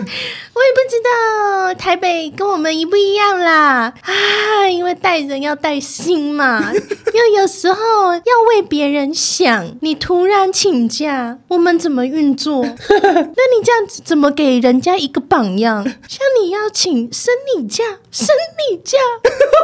[0.54, 3.92] 我也不知道台北跟我们一不一样啦。
[4.02, 9.76] 啊，因为带人要带心嘛，又有时候要为别人想。
[9.80, 15.84] 你突然请假，我们怎么运？”作， 那你这样子怎么给人家一个榜样？
[15.84, 18.28] 像你要请生理假，生
[18.70, 18.98] 理假，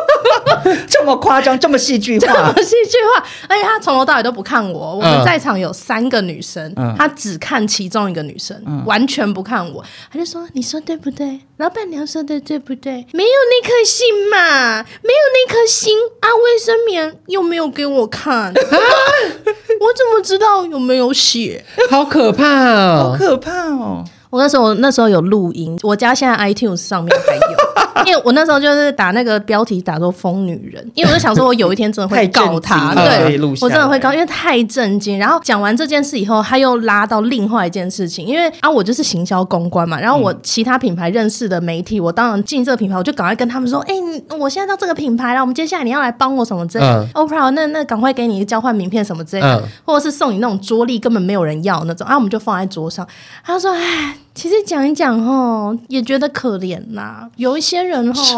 [0.89, 4.97] 这么夸张，这么戏剧化， 这么戏剧化，而且他从头到尾都不看我。
[4.97, 9.85] 我们在场有三个女生，嗯、他只看其中一个女生，嗯、完全不看我。
[10.11, 11.41] 他就说：“你说对不对？
[11.59, 13.07] 老板娘说的对不对？
[13.13, 16.27] 没有那颗心嘛，没有那颗心啊！
[16.35, 21.63] 卫生棉又没有给我看，啊、 我怎么知道有没有血？
[21.91, 24.03] 好可怕哦！”好可怕哦！
[24.31, 27.58] 我那时候那时候有录音，我家现在 iTunes 上面还有。
[28.07, 35.19] 因为我那时候就是打那个标题打作“疯女人”，因为我就想说，我有一天真的会 告他，对，我真的会告，因为太震惊。
[35.19, 40.01] 然后讲完这件事以后，他又拉到另外一件事情，因为啊，我就是行销公关嘛。
[40.01, 47.07] 然后我其他品牌认识的媒体，我当然进这个品牌，我就赶快跟他们说：“哎、欸，我现在到这个品牌了，我们接下来你要来帮我什么之类的。
[47.15, 53.07] Oprah，那那赶快给你一个交换名片什么之类的，或者是送你那种桌历，根本没有人要那种啊，我们就放在桌上。”
[53.45, 57.29] 他说：“哎。”其实讲一讲吼，也觉得可怜呐。
[57.35, 58.37] 有一些人吼，是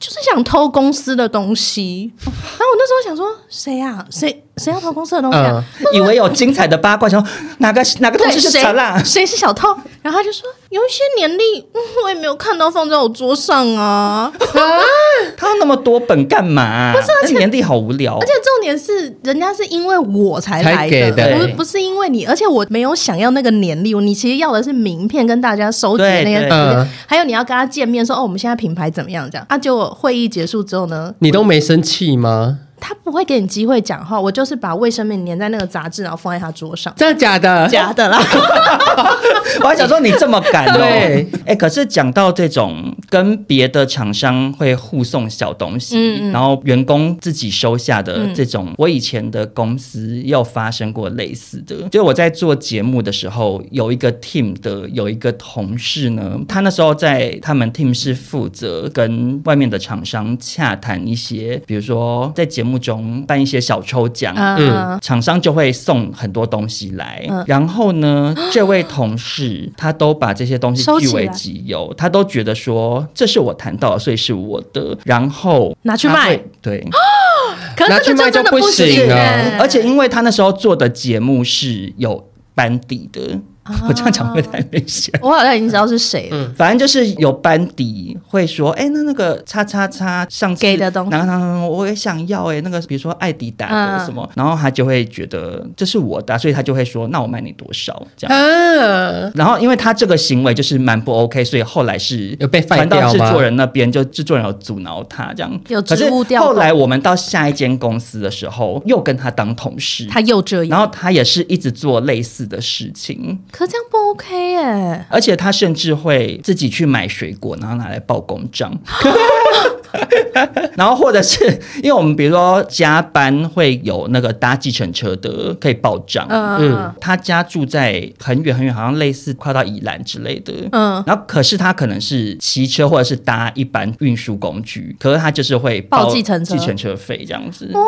[0.00, 2.10] 就是想偷公司的东西。
[2.24, 4.02] 然后我那时候想说，谁呀？
[4.10, 5.62] 谁谁要偷公司的东西啊？
[5.80, 9.00] 嗯、以为有精彩的八卦，想说哪个哪个同事是谁啦？
[9.04, 9.68] 谁是小偷？
[10.00, 11.64] 然后他就说，有一些年历，
[12.02, 14.32] 我也没有看到放在我桌上啊。
[14.38, 14.60] 啊，
[15.36, 16.92] 他要那么多本干嘛？
[16.92, 18.16] 不是，而且年历好无聊。
[18.18, 22.24] 而且重点是，人家是因为我才来的，的不是不是因为你。
[22.24, 25.42] 而且我没有想要那个年历，你其实要的是名片跟。
[25.42, 29.28] 大家收集那些东西，嗯、还有你要跟他见面说哦，我们现在品牌怎么样？
[29.28, 32.58] 这样啊，就会议结束之后呢，你都没生气吗？
[32.84, 36.92] 他不会给你机会讲话，我就是把卫生棉粘在那个杂志，然后放在他桌上。
[36.96, 37.68] 真的假的？
[37.68, 38.18] 假的啦！
[39.62, 40.78] 我还想说你这么敢 哦。
[40.78, 51.88] 对，哎，可是讲到这种跟别的厂商会互送小东西，嗯嗯然后员工自己收下的这种，嗯、我以前的公司又发生过类似的。
[51.90, 76.86] 就我在做节目的时候，有一个 team 的有一个同事呢，他那时候在他们 team 是负责跟外面的厂商洽谈一些，比如说在节目中办一些小抽奖，嗯，厂商就会送很多东西来，嗯、然后呢，这位同事他都把这些东西据为己有，他都觉得说这是我谈到的，所以是我的，然后拿去卖，对，
[77.76, 79.58] 可拿去卖就真的不行啊！
[79.58, 83.38] 而且因为他那时候做的节目是有班底的。
[83.88, 85.14] 我这样讲会太危险。
[85.22, 86.36] 我好像已经知道是谁了。
[86.36, 99.32] 嗯，反正就是有班底会说，哎，那那个叉叉叉上次给的东西，然后我也想要哎，那个比如说艾迪达的什么，然后他就会觉得这是我的，所以他就会说，那我卖你多少这样。
[99.34, 105.60] 然后因为他这个行为就是蛮不 OK，所以后来是有被传到制作人那边，就制作人有阻挠他这样。
[105.68, 106.54] 有职务调动。
[106.54, 113.38] 后来我们到下一间公司的时候，又跟他当同事，他又这样，然后他也是一直做类似的事情。
[113.52, 114.52] 可这样不 OK。
[114.52, 115.04] 耶！
[115.08, 118.72] 而且他甚至会自己去买水果，然后拿来报公账。
[120.76, 121.44] 然后或者是
[121.82, 126.26] 因为我们比如说加班会有那个搭计程车的可以报账。
[126.30, 130.52] 嗯，他家住在很远很远，好像类似快到宜兰之类的。
[130.72, 137.70] 嗯，然后可是他可能是骑车或者是搭一般运输工具，可是他就是会报计程车计程车费这样子。
[137.74, 137.82] 哇！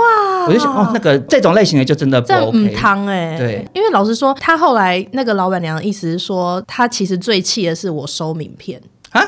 [0.47, 2.75] 我就想哦，那个这种类型的就真的不 OK。
[2.75, 8.81] 汤哎，对，因为老实说，他后来那个老板娘的意思是说，他其实最气的是我收名片
[9.11, 9.23] 啊。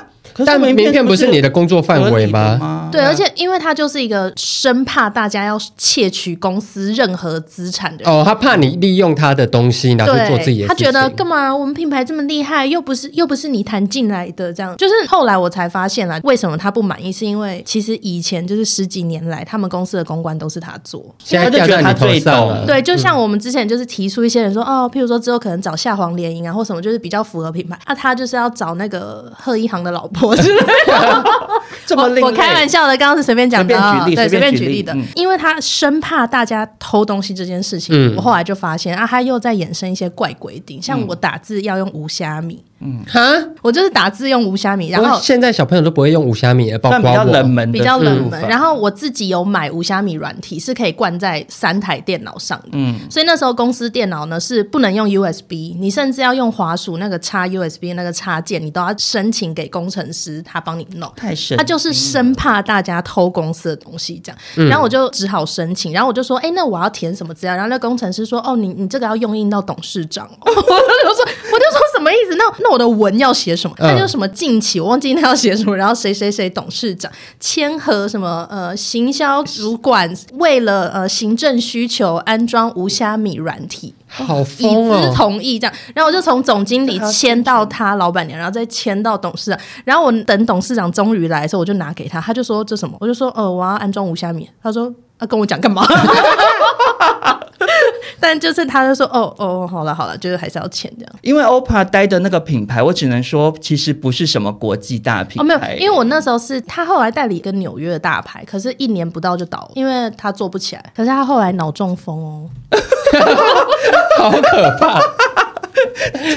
[0.45, 2.89] 但名片不是你的工作范围吗？
[2.93, 10.69] 对，而且因为他就是一个生怕大家要窃取公司任何资产的人哦，他怕你利用他的东西拿去做自己的事情。
[10.69, 11.55] 他觉得干嘛？
[11.55, 17.13] 我们品牌这么厉害，又不是又不是你谈进来的，这样就是后来我才发现了，为什么他不满意？
[17.13, 22.65] 是因为其实以前就是十几年来，他们公司的公关都是他做，现在就觉得他最懂。
[22.67, 27.79] 对，就像我们之前就是提出一些人说哦，譬如说之后可能找夏黄联营啊，或什么，就是比较符合品牌。
[27.87, 31.25] 那他就是要找那个贺一航的老婆 之类的。
[31.87, 42.61] 这么我，我开玩笑的，刚刚是随便讲的，随便举例，对，随便举例的，嗯、因为他生怕大家偷东西这件事情，嗯、我后来就发现啊，他又在衍生一些怪规定，像我打字要用无虾米。
[42.76, 42.76] 嗯，
[43.07, 43.21] 哈，
[43.63, 48.41] 我就是打字用无虾米，然后现在小朋友都不会用无虾米，包括我比较冷门，比较冷门。
[48.49, 52.69] 然后我自己有买无虾米软体，是可以灌在三台电脑上的。
[52.73, 61.11] 嗯，所以那时候公司电脑呢是不能用 USB，你甚至要用滑鼠那个插 USB 那个插件，你都要申请给工程师，他帮你弄。
[61.17, 64.69] 太神，他就是生怕大家偷公司的东西这样。
[64.69, 67.55] 然后我就只好申请，然后我就说，哎，那我要填什么资料？
[67.55, 70.29] 然后那工程师说，哦，你你这个要用印到董事长。
[70.41, 72.37] 我就说，我就说什么意思？
[72.37, 73.77] 那那我的文要写什么？
[73.79, 75.77] 他就什么近期，我忘记他要写什么。
[75.77, 85.73] 然后谁谁谁董事长签和什么呃行销主管为了呃行政需求安装无虾米软体，好疯哦，同意这样。
[85.95, 89.61] 然后我就从总经理签到他老板娘，然后再签到董事长。
[89.85, 92.97] 然后我等董事长终于来的时候，我就拿给他，他就说这什么？
[92.99, 94.51] 我就说呃我要安装无虾米。
[94.61, 95.87] 他说啊跟我讲干嘛？
[98.21, 101.13] 但就是他就说哦哦好了好了，就是还是要钱这样。
[101.23, 105.43] 因为 OPPO 待的那个品牌，我只能说其实不是什么国际大品牌。
[105.43, 110.93] 哦，没有，因为我那时候是他后来代理一个纽约的大牌，可是一年不到就倒了，因为他做不起来。
[110.95, 112.51] 可是他后来脑中风哦，
[114.19, 115.01] 好可怕。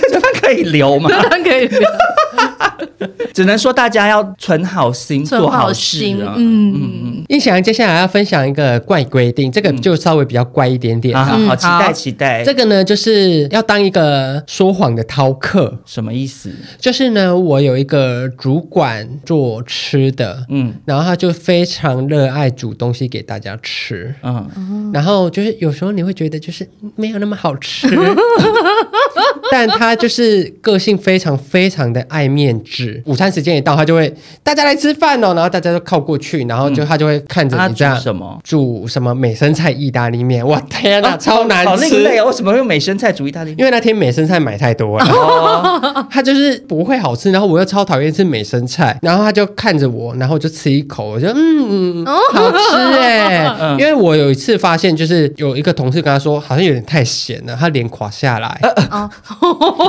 [0.10, 1.10] 这段可以留吗？
[1.10, 1.80] 这段可以留。
[3.34, 6.24] 只能说大家要存好心，做好心事。
[6.36, 7.26] 嗯嗯。
[7.30, 11.16] 胤翔接下来要分享一个怪规定，这个就稍微比较怪一点点。
[11.16, 12.44] 啊好期待期待。
[12.44, 16.52] 这个呢，就是要当一个说谎的饕客，什么意思？
[16.80, 27.88] 就是呢，我有一个主管做吃的，嗯，然后他就非常热爱煮东西给大家吃，嗯，然后就是有时候你会觉得就是没有那么好吃。
[29.52, 33.02] 但他就是个性非常非常的爱面子。
[33.06, 34.14] 午餐时间一到，他就会
[34.44, 41.70] 大家来吃饭哦，然后大家都靠过去，然后就他就会看着你这样什么煮什么美生菜意大利面，哇天哪，超难吃！
[41.70, 43.60] 好另类，为什么用美生菜煮意大利面？
[43.60, 52.58] 因为那天美生菜买太多了， 他就是不会好吃，然后我又超讨厌吃美生菜，然后他就看着我，然后就吃一口，我就嗯，好吃
[53.00, 53.48] 哎，
[53.80, 58.60] 因为我有一次发现，就是有一个同事跟他说，好像有点太咸了，他脸垮下来。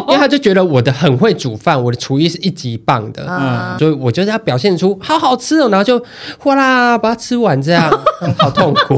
[0.08, 3.24] 因为他就觉得我的很会煮饭，我的厨艺是一级棒的。
[3.24, 6.02] 的，嗯，所以我就是要表现出好好吃哦，然后就
[6.38, 7.90] 哗啦把它吃完，这样
[8.38, 8.96] 好痛苦，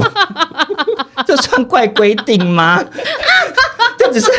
[1.25, 2.79] 这算怪规定吗？
[3.97, 4.31] 这只是。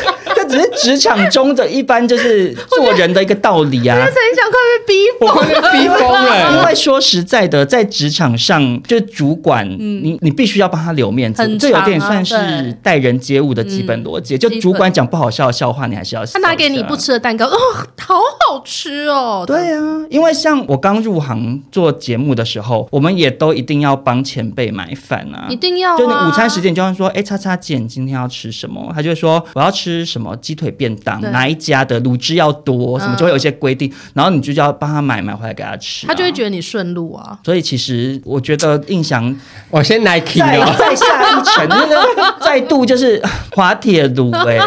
[0.54, 3.96] 只是职场中的一般就是做人的一个道理啊！
[3.96, 6.52] 我陈翔快被逼疯，快被逼疯了。
[6.56, 14.36] 因为说实在的，在职场上，就是主管，嗯、你你必须要帮他留面子，啊、这有点算是待人接物的基本逻辑。
[14.36, 16.24] 嗯、就主管讲不好笑的笑话，你还是要。
[16.26, 17.56] 他拿给你不吃的蛋糕， 哦，
[18.00, 19.44] 好好吃哦！
[19.46, 19.80] 对啊，
[20.10, 25.98] 因为像我刚入行做节目的时候，我们也都一定要帮前辈买饭啊，一定要、啊。
[25.98, 28.92] 就你午餐时间，你就会说，哎，叉叉姐，你今天要吃什么？
[28.94, 30.36] 他就会说，我要吃什么。
[30.44, 37.38] 鸡腿便当哪一家的卤汁要多，什么就会有一些规定，嗯、然后你就要帮他买买回来给他吃，啊，他就会觉得你顺路啊。
[37.42, 39.34] 所以其实我觉得印象，
[39.70, 43.22] 我先 Nike 再再下一层，那个再度就是
[43.52, 44.58] 滑铁卢哎。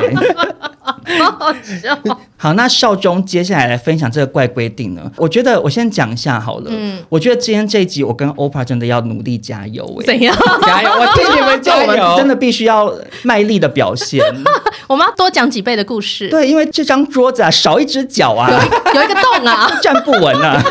[0.77, 1.98] 好好笑。
[2.40, 5.12] 好，那少中接下来来分享这个怪规定呢？
[5.18, 6.66] 我觉得我先讲一下好了。
[6.70, 10.06] 嗯，我觉得今天这一集我跟 Oprah 真的要努力加油哎。
[10.06, 10.36] 怎样？
[10.62, 10.90] 加油！
[10.92, 12.16] 我替你们 加油！
[12.18, 14.24] 真的必须要卖力的表现。
[14.88, 16.30] 我们要多讲几倍的故事。
[16.30, 18.50] 对，因为这张桌子啊，少一只脚啊，
[18.94, 20.64] 有一个洞啊，站不稳啊。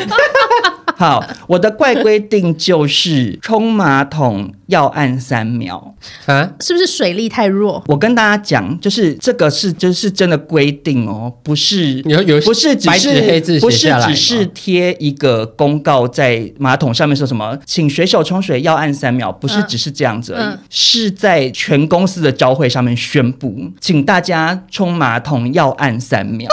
[0.98, 5.94] 好，我的怪规定就是冲马桶要按三秒。
[6.26, 7.82] 啊，是不是水力太弱？
[7.88, 26.48] 我跟大家讲，就是这个是就是真的规定哦，不是有有不是只是黑字不是只是贴一个公告在马桶上面说什么，请水手冲水要按三秒，不是只是这样子而已，嗯、是在全公司的朝会上面宣布，请大家冲马桶要按三秒，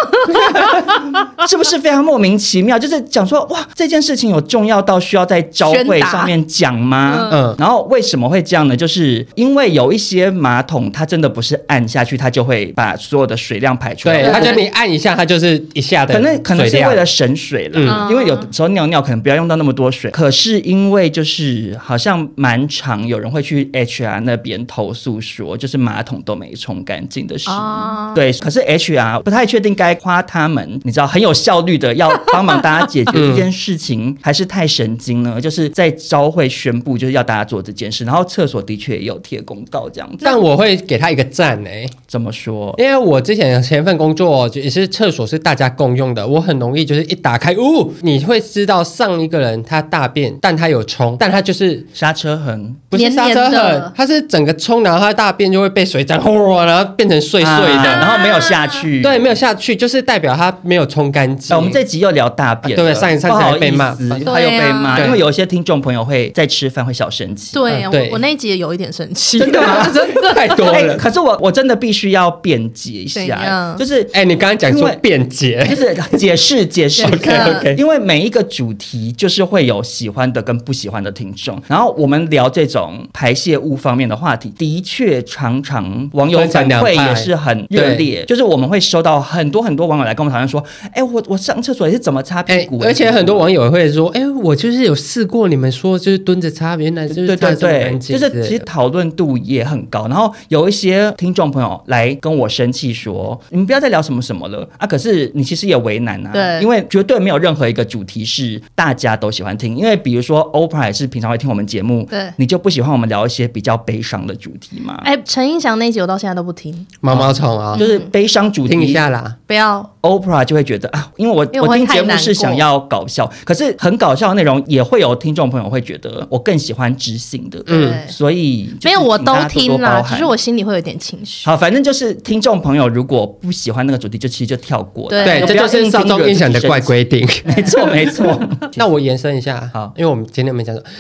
[1.48, 2.78] 是不是非常莫名其妙？
[2.78, 4.34] 就是讲说哇，这件事情。
[4.34, 7.30] 有重要到需要在招会上面讲吗？
[7.32, 8.76] 嗯，然后为什么会这样呢？
[8.76, 14.24] 就是因为有一些马桶，它真的不是按下去，它就会把所有的水量排出来。
[14.24, 16.14] 对，它就你按一下，它就是一下的。
[16.16, 20.10] 可能可能是为了省水了，嗯，因为有时候尿尿可能不要用到那么多水。
[20.12, 27.50] 可是因为就是好像蛮常有人会去 HR 那边投诉说，就是马桶都没冲干净的事。
[27.50, 34.16] 哦，对，可是 HR 不太确定该夸他们，你知道很有效率的要帮忙大家解决这件事情。
[34.22, 40.18] 还是太神经了，就是在朝会宣布就是要大家做这件事，然后厕所的确也有贴公告这样子。
[40.22, 42.74] 但我会给他一个赞诶、欸，怎么说？
[42.78, 56.34] 因为我之前前一份工作也是厕所是大家共用的，我很容易就是一打开，呜，你会知道上一个人他大便，但他有冲，但他就是刹车痕，不是刹车痕，他是整个冲，然后他的大便就会被水沾，轰，
[56.66, 61.56] 然后变成碎碎的，啊、然后没有下去，对，没有下去，就是代表他没有冲干净。
[61.56, 63.94] 我们这集又聊大便，对，上一次还被骂。
[63.94, 67.54] 他又被骂，因为有一些听众朋友会在吃饭会小生气。
[67.54, 69.40] 对，我我那一集也有一点生气。
[69.40, 69.88] 真的吗？
[69.94, 70.98] 真的 太多了。
[70.98, 77.04] 可是我我真的必须要辩解一下，就是哎，你刚刚讲说辩解， 就是解释解释。
[77.06, 77.76] OK OK。
[77.78, 88.24] 因为每一个主题就是会有喜欢的跟不喜欢的听众，然后我们聊这种排泄物方面的话题，的确常常网友反馈也是很热烈。
[88.26, 90.64] 就是我们会收到很多很多网友来跟我们讨论说，
[90.94, 92.80] 哎，我我上厕所也是怎么擦屁股？
[92.84, 98.18] 而且很多网友会说，哎，我就是有试过你们说就是蹲着擦，原来就是擦这么干净。
[98.18, 104.88] 就是其实讨论度也很高，然后有一些听众朋友来跟我生气说，你们不要再聊什么什么了啊！
[104.88, 109.76] 可是你其实也为难啊，对，因为绝对没有任何一个主题是大家都喜欢听。
[109.76, 115.02] 因为比如说 Oprah 也是平常会听我们节目，对，你就不喜欢我们聊一些比较悲伤的主题吗？
[115.04, 131.48] 哎，陈英祥那一集我到现在都不听，毛毛虫啊，就是悲伤主题，听一下啦，不要 Oprah 就会觉得啊，因为我我，我听节目是想要搞笑，可是很搞笑的内容也会有听众朋友会觉得我更喜欢知性的，嗯，所以没有我都听啦，只是我心里会有点情绪。
[131.48, 135.10] 好，反正就是听众朋友如果不喜欢那个主题，就其实就跳过。
[135.10, 137.28] 对，这就是上中印象的怪规定。
[137.44, 138.40] 没错，没错。
[138.78, 140.82] 那我延伸一下，好，因为我们今天没讲到。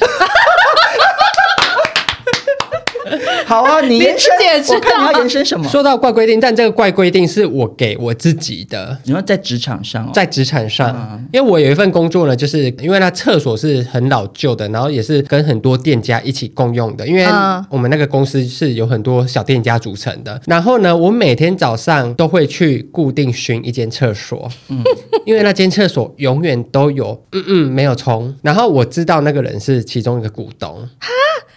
[3.48, 4.32] 好啊，你延伸，
[4.76, 5.68] 我看你要延伸什么？
[5.70, 8.98] 说到怪规定，但这个怪规定是我给我自己的。
[9.04, 17.06] 你说在职场上，在职场上，因为我有一份工作呢，就是因为那厕所是很老旧的，然后也是跟很多店家一起共用的。
[17.08, 17.26] 因为
[17.70, 20.40] 我们那个公司是有很多小店家组成的。
[20.46, 24.84] 然后呢，我每天早上都会去固定巡一间厕所，嗯，
[25.26, 28.34] 因为那间厕所永远都有，嗯嗯，没有冲。
[28.42, 30.88] 然后我知道那个人是其中一个股东。
[31.00, 31.10] 哈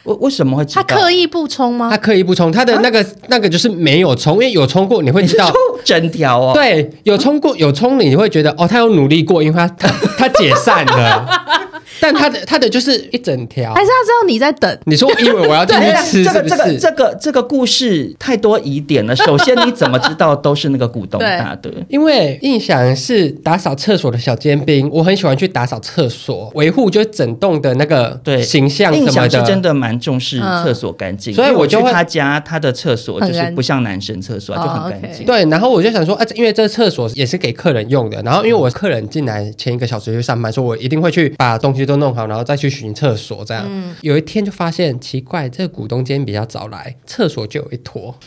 [0.05, 1.89] 为为什么会他刻意不冲吗？
[1.91, 5.53] 他刻意不冲，他的那个那个就是没有冲，因为有冲过你会知道
[5.85, 6.53] 整条哦。
[6.55, 11.29] 对，有冲过有冲你会觉得哦，他有努力过，因为他他他解散了。
[12.01, 14.79] 但他的他的就是一整条，还是他知道你在等？
[14.85, 16.33] 你说因为我要进去吃不是？
[16.33, 19.15] 这个这个这个这个故事太多疑点了。
[19.17, 21.71] 首先，你怎么知道都是那个股东打的？
[21.89, 29.11] 因为印象是打扫厕所的小尖兵，我很喜欢去打扫厕所，维护就整栋的那个对形象什么的。
[29.11, 35.25] 印象是真的蛮重视厕所干净，所以我去他家，他的厕所就是不像男生厕所，就很干净。
[35.25, 43.45] 对，然后我就想说，啊，因为这厕所也是给客人用的，然后因为我客人进来前一个小时去上班，说我一定会去把东西都弄好，然后再去巡厕所。
[43.45, 43.66] 这样，
[44.03, 48.14] 有一天就发现奇怪，这个股东今天比较早来，厕所就有一坨。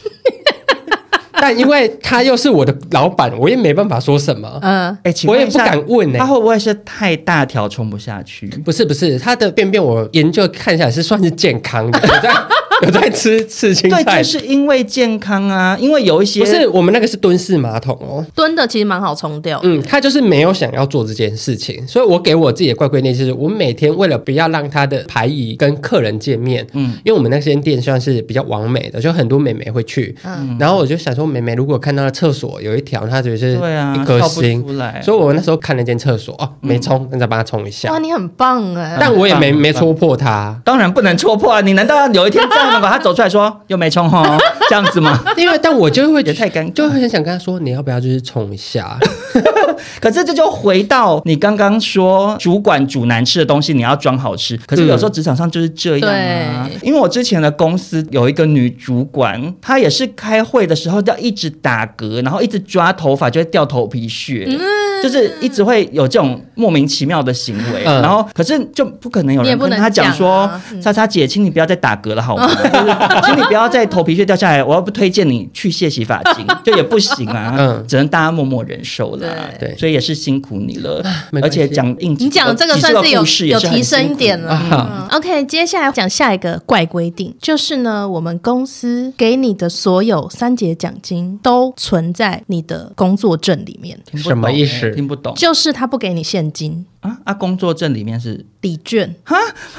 [1.42, 4.60] 但因为他又是我的老板，我也没办法说什么。
[4.62, 6.20] 嗯，哎，我也不敢问呢。
[6.20, 8.46] 他会不会是太大条冲不下去？
[8.66, 12.00] 不是不是，他的便便我研究看起来是算是健康的。
[12.86, 15.78] 有在吃刺青菜，对，就是因为健康啊。
[15.80, 19.60] 因为有一些不是我们那个是蹲式马桶哦，蹲的其实蛮好冲掉。
[19.64, 34.64] 嗯，他就是没有想要做这件事情，所以我给我自己的怪规定就是，我每天为了不要让他的排遗跟客人见面，嗯，因为我们那间店算是比较完美的，就很多美眉会去，嗯，然后我就想说，美眉如果看到厕所有一条，她觉得是对啊，一颗星，
[35.02, 37.92] 所以我那时候看了间厕所哦，没冲，那再帮他冲一下。
[37.92, 38.98] 哇，你很棒哎！
[39.00, 41.62] 但我也没没戳破他，当然不能戳破啊！
[41.62, 42.69] 你难道要有一天这样？
[42.82, 45.24] 把他走出来说又没冲哦，这样子吗？
[45.38, 48.98] 因为但我就会觉得太尴尬，就会很想跟他说，你要不要就是冲一下？
[50.02, 54.58] 可是这就回到你刚刚说，主管煮难吃的东西，你要装好吃。
[54.68, 56.68] 可是有时候职场上就是这样啊。
[56.70, 64.60] 对因为我之前的公司有一个女主管，她也是开会的时候要一直打嗝，然后一直抓头发，就会掉头皮屑，嗯、
[65.02, 67.84] 就是一直会有这种莫名其妙的行为。
[67.86, 70.50] 嗯、然后可是就不可能有人跟他讲说，
[70.82, 72.50] 莎莎、啊嗯、姐，请你不要再打嗝了，好吗？
[73.26, 79.28] 请你不要再头皮屑掉下来，我要不推荐你去卸洗发精， 就也不行啊，嗯，只能大家默默忍受了。
[79.60, 81.04] 对，所以也是辛苦你了。
[81.42, 85.08] 而且讲应，你讲这个算是有有提升一点了。
[85.12, 93.98] OK，接下来讲下一个怪规定，就是呢，我们公司给你的所有三节奖金都存在你的工作证里面。
[94.16, 94.89] 什么意思？
[94.94, 95.34] 听不懂。
[95.36, 96.86] 就是他不给你现金。
[97.02, 97.34] 啊啊！
[97.34, 99.38] 工作证里面是礼券哈，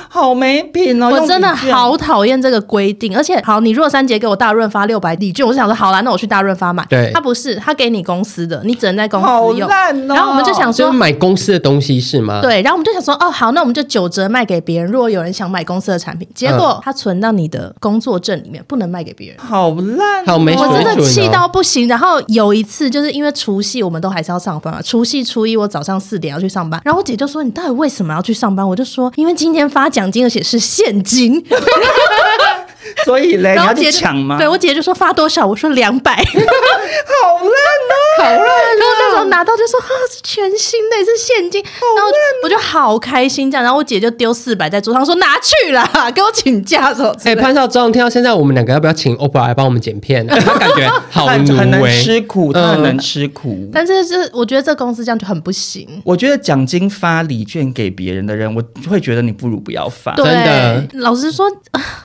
[0.09, 1.11] 好没品哦！
[1.11, 6.83] 我真的好讨厌这个规定，而且好，你如果三节给我大润发六百礼券，我就想说好啦，那我去大润发买。
[6.89, 9.69] 对，他不是，他给你公司的，你只能在公司用。
[9.69, 10.15] 好烂哦！
[10.15, 12.41] 然后我们就想说买公司的东西是吗？
[12.41, 14.91] 对，然后我们就想说哦，好，那我们就九折卖给别人。
[14.91, 19.37] 如果有人想买公司的产品，结果他存到你的工作证里面，不能卖给别人。
[19.39, 20.57] 好烂，好没！
[20.57, 21.87] 我真的气到不行。
[21.87, 28.69] 然后有一次，就是因为除夕我们都还是要上班嘛，除除夕初一我早上四点要去上班，然后我姐就说：“你到底为什么要去上班？
[28.69, 31.43] 我就说，因为今天发奖金，而且是现金。
[33.05, 34.39] 所以嘞，你要去抢吗？
[34.39, 38.37] 对，我姐就说发多少，我说两百， 好烂哦，好烂。
[38.37, 41.63] 然后那时候拿到就说啊，是全新的，是现金，
[41.97, 42.11] 然后
[42.43, 43.63] 我就好开心这样。
[43.63, 47.15] 然后我姐就丢四百在桌上说拿去啦， 给我请假走。
[47.25, 50.27] 哎，潘少忠，听到现在我们两个要不要请 OPPO 来帮我们剪片？
[50.27, 53.69] 他感觉好很能吃苦，他很能吃苦。
[53.73, 55.87] 但是是我觉得这公司这样就很不行。
[56.05, 60.15] 我觉得奖金发礼券给别人的人，我会觉得你不如不要发。
[60.15, 61.47] 真的，老实说，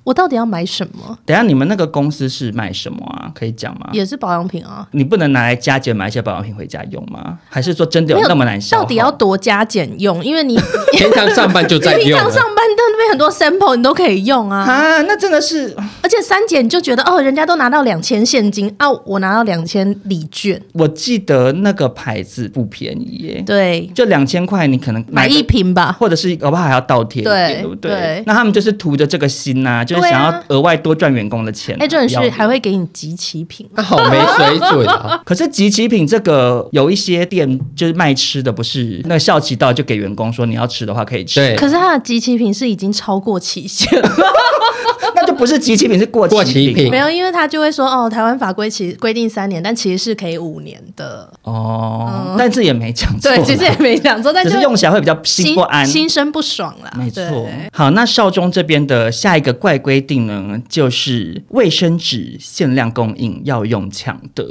[0.04, 1.18] 我到底要买什么？
[1.26, 3.32] 等下你们那个公司是卖什么啊？
[3.34, 3.90] 可以讲吗？
[3.94, 4.88] 也是保养品啊。
[4.92, 7.38] 你不能拿来加减买一些保养品回家用吗？
[7.50, 8.80] 还是说真的有那么难消？
[8.80, 10.24] 到底要多加减用？
[10.26, 10.58] 因为你
[10.94, 12.65] 平常上班就在用， 平常上班
[13.10, 14.64] 很多 sample 你都可以用啊。
[14.64, 20.62] 啊，那真的是，而且三姐你就觉得哦，人家都拿到两千现金啊，我拿到两千礼券。
[20.74, 27.92] 我记得那个牌子不便宜耶，对，就两千块，你可能买，买一瓶吧，或者是搞不好还要倒贴一点，对不对？
[27.92, 31.80] 对，那他们就是图着这个心呐、啊，就是想要额外多赚员工的钱、啊。
[31.82, 35.22] 哎，这种是还会给你集齐品， 好没水准啊！
[35.26, 41.40] 可是集齐品这个有一些店就是卖吃的，不是那个校期到就给员工说你要吃的话可以吃。
[41.40, 44.02] 对，可是他的集齐品是已经超过期限。
[45.16, 46.76] 那就不是即期品，是过期品。
[46.76, 51.30] 品没有，因为他就会说哦，台湾法规其实规定三年，但其实是可以五年的。
[51.44, 53.30] 哦，嗯、但是也没讲错。
[53.30, 56.92] 对，其实也没讲错，但是用起来会比较心不安、心生不爽啦。
[56.98, 57.48] 没错。
[57.72, 64.46] 好，那少中这边的下一个怪规定呢，就是卫生纸限量供应要用抢的。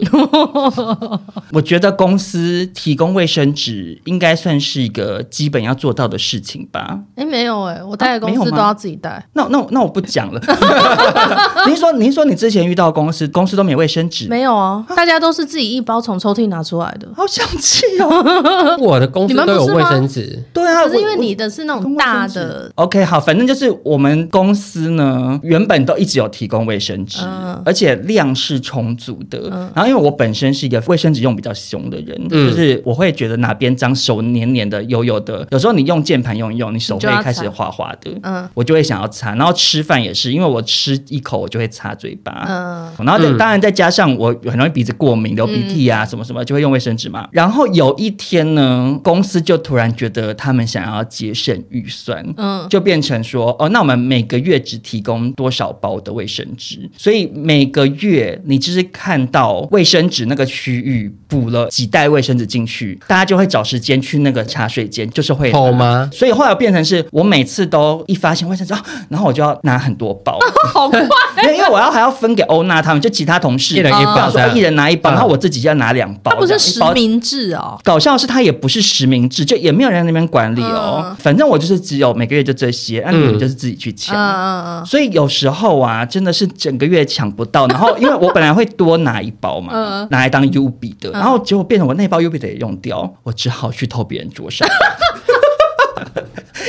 [1.52, 7.00] 我觉得公司提供卫生纸应该算是一个基本要做到的事情吧。
[7.16, 9.24] 哎，没有哎、欸，我带的公司都要自己带。
[9.32, 10.40] 那那那我不讲了。
[11.66, 14.28] 您说，您说你之前遇到公司，公司都没有卫生纸？
[14.28, 17.08] 没有啊，大家都是自己一包从抽屉拿出来的。
[17.16, 18.76] 好想气哦！
[18.78, 20.42] 我的公司都有卫生纸。
[20.52, 22.70] 对啊，可是因为你的是那种大的。
[22.76, 29.38] OK，好，反正就是我们公司呢，原本都一直有提供卫生纸，嗯、而且量是充足的。
[29.52, 35.46] 嗯、然后因为我本身是一个卫生纸用比较凶的人，嗯、就是我会觉得哪边脏，手黏黏的、油油的。
[35.50, 39.34] 有时候你用键盘用一用，你手会开始滑滑的，嗯，我就会想要擦。
[39.34, 47.28] 然后吃饭也是，因为我吃一口我就会擦嘴巴，嗯，然后当然再加上我很容易鼻子过敏、流鼻涕啊什么什么，就会用卫生纸嘛。
[47.30, 66.08] 然后有一天呢，公司就突然觉得他们想要节省预算，嗯，就变成说，哦，那我们每个月只提供多少包的卫生纸，所以每个月你就是看到卫生纸那个区域补了几袋卫生纸进去，大家就会找时间去那个茶水间，就是会好吗？
[66.12, 68.74] 所以后来变成是我每次都一发现卫生纸，
[69.08, 70.38] 然后我就要拿很多包，
[70.72, 71.00] 好快，
[71.42, 76.32] 因为因为我要还要分给欧娜他们，就其他同事一人一包，说一人拿一包，然后我自己就要拿两包。
[76.32, 81.14] 它不是实名制哦，搞笑的是他也不是实名制，就也没有人在那边管理哦。
[81.18, 84.84] 反正我就是只有每个月就这些，那你们就是自己去抢。
[84.86, 87.66] 所以有时候啊，真的是整个月抢不到。
[87.68, 94.66] 然后因为我本来会多拿一包嘛，拿来当 U 比的，然后结果变成我那包 U 比的也用掉，我只好去偷别人桌上。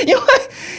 [0.06, 0.20] 因为，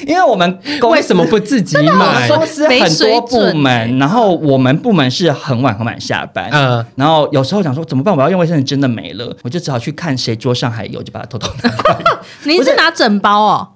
[0.08, 0.60] 因为我们
[0.90, 2.28] 为什么不自己买？
[2.30, 8.16] 公司很多部门，然后我们部门是很晚很晚下班，嗯，然后有时候想说怎么办？
[8.16, 12.00] 我要用卫生纸真的没了，我就只好去看谁桌上还有，就把它偷偷拿过来。
[12.46, 13.68] 你是拿整包哦？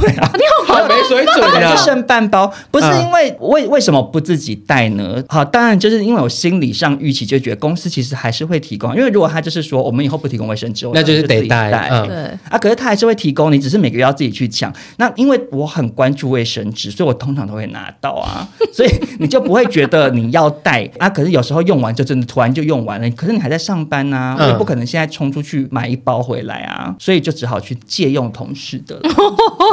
[0.00, 1.76] 对啊， 你好好没水准啊！
[1.76, 5.22] 剩半包，不是因为为为什么不自己带呢？
[5.28, 11.70] 好，当然就是因为我心理上预期就觉得公司其实还是会提供，因为如果他就是说我们以后不提供卫生纸，那就是得带。
[11.70, 12.16] 对
[12.48, 14.72] 啊，可是他还是会提供，你只是每个月要自己去抢。
[14.96, 21.08] 那因为我很关注卫生纸，所以我通常都会拿到啊， 所以你就不会觉得你要带啊。
[21.08, 29.00] 可是有时候用完就真的突然就用完了，可是你还在上班啊，我也不可能现在冲出去买一包回来啊，所以就只好去借用同事的。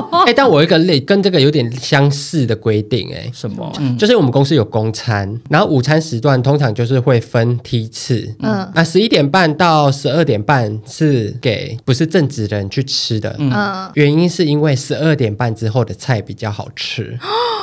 [0.25, 3.71] 哎、欸，但我有一个类跟这个有点相似的规定、欸，哎，什么？
[3.79, 17.17] 嗯，就是我们公司有公餐，然后午餐时段通常就是会分梯次，嗯，那十一点半到十二点半是给不是正职人去吃的，嗯，原因是因为十二点半之后的菜比较好吃，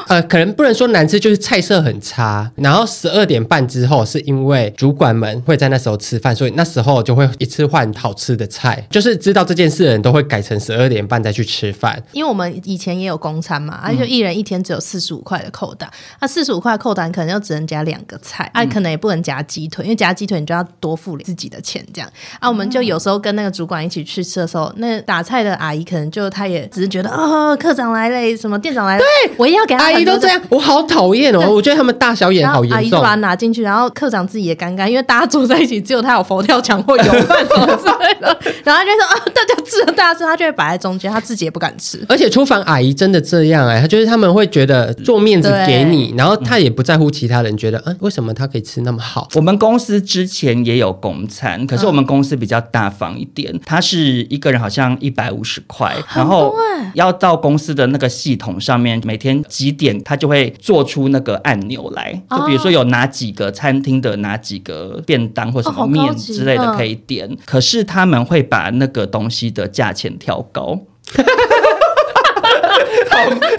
[0.09, 2.51] 呃，可能不能说难吃，就是菜色很差。
[2.57, 12.45] 然后十二点半之后是因为主管们会在那时候吃饭，所以那时候就会一次换好吃的菜，就是知道这件事的人都会改成十二点半再去吃饭，因为我们。
[12.65, 15.91] 以前也有公餐嘛，而且一人一天只有四十五块的扣单，
[16.21, 29.85] 那四十五块扣单可能就只能加两个菜，啊，可能也不能夹鸡腿，因为夹鸡腿你就要多付自己的钱，这样啊，我们就有时候跟那个主管一起去吃的时候，那打菜的阿姨可能就她也只是觉得哦，科长来了，什么店长来了，对，我也要给他。
[29.85, 32.77] 阿姨都这样，我好讨厌哦，我觉得他们大小眼好严重。
[32.77, 43.25] 阿姨就把它拿进去，然后科长自己也尴尬，因为大家坐在一起，只有他有佛跳墙或油饭什么之类的， 然后他就说啊，大家吃了，大家吃，他就会摆在中间，他自己也不敢吃，而且厨房阿姨真的。
[43.25, 49.27] 这样哎、欸，他就是他们会觉得做面子给你，然后她也不在乎其他人觉得，嗯，为什么她可以吃那么好？
[49.35, 56.55] 我们公司之前也有公餐，可是我们公司比较大方一点，他是一个人好像一百五十块，然后
[56.93, 70.79] 要到公司的那个系统上面，每天几点他就会做出那个按钮来，就比如说有哪几个餐厅的哪几个便当或什么面之类的可以点，可是他们会把那个东西的价钱调高。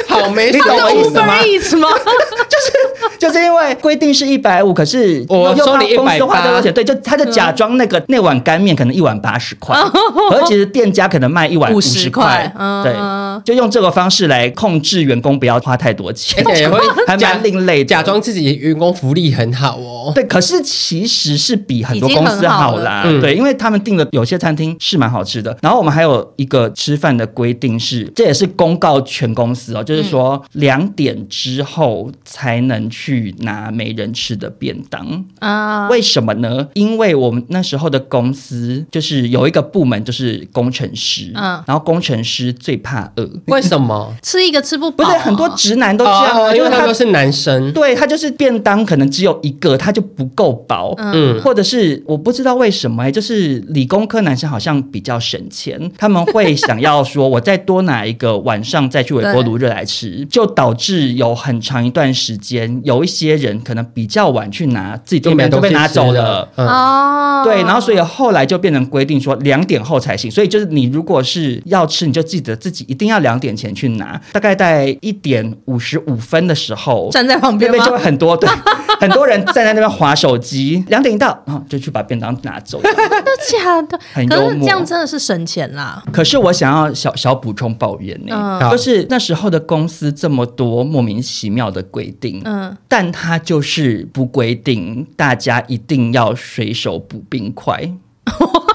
[0.07, 1.45] 好，好 没，你懂我意思吗？
[1.45, 1.87] 意思吗？
[2.47, 9.77] 就是就是因为规定是一百五，可是我收你一百多钱，对，就他就假装那个那碗干面可能一碗八十块，
[10.31, 12.51] 而其实店家可能卖一碗五十块，
[12.83, 12.95] 对，
[13.43, 20.11] 就用这个方式来控制员工不要花太多钱，也会还蛮另类，假装自己员工福利很好哦。
[20.13, 25.55] 对，可是其实是比很多公司好啦，对，因为他们订的有些餐厅是蛮好吃的。
[25.61, 35.89] 然后我们还有一个吃饭的规定是，这也是公告全公司哦，就是说两点之后才能去拿没人吃的便当啊？
[35.89, 36.67] 为什么呢？
[36.73, 44.13] 因为我们那时候的公司就是有一个部门就是工程师，嗯，然后工程师最怕饿，为什么？
[44.21, 59.15] 吃一个吃不饱，不是很多直男都这样，因为他都是男生，对，他就是便当可能只有一个，他就不够饱，嗯，或者是我不知道为什么哎，就是理工科男生好像比较省钱，他们会想要说我再多拿一个晚上再去。
[59.15, 66.47] 微波炉热来吃，就导致有很长一段时间，有一些人可能比较晚去拿，自己店面都被拿走了。
[66.55, 70.29] 哦，对，然后所以后来就变成规定说两点后才行。
[70.29, 74.19] 所以就是你如果是要吃，你就记得自己一定要两点前去拿。
[74.31, 78.49] 大概在一点五十五分的时候，站在旁边就会很多对，
[78.99, 80.83] 很多人站在那边划手机。
[80.87, 82.81] 两点一到，然后就去把便当拿走。
[83.25, 83.99] 真的假的？
[84.13, 84.47] 很幽默。
[84.49, 86.03] 可是这样真的是省钱啦。
[86.13, 97.91] 可是我想要小小补充抱怨呢，嗯、就是那时候的公司这么多莫名其妙的规定，嗯，但它就是不规定大家一定要随手补冰块。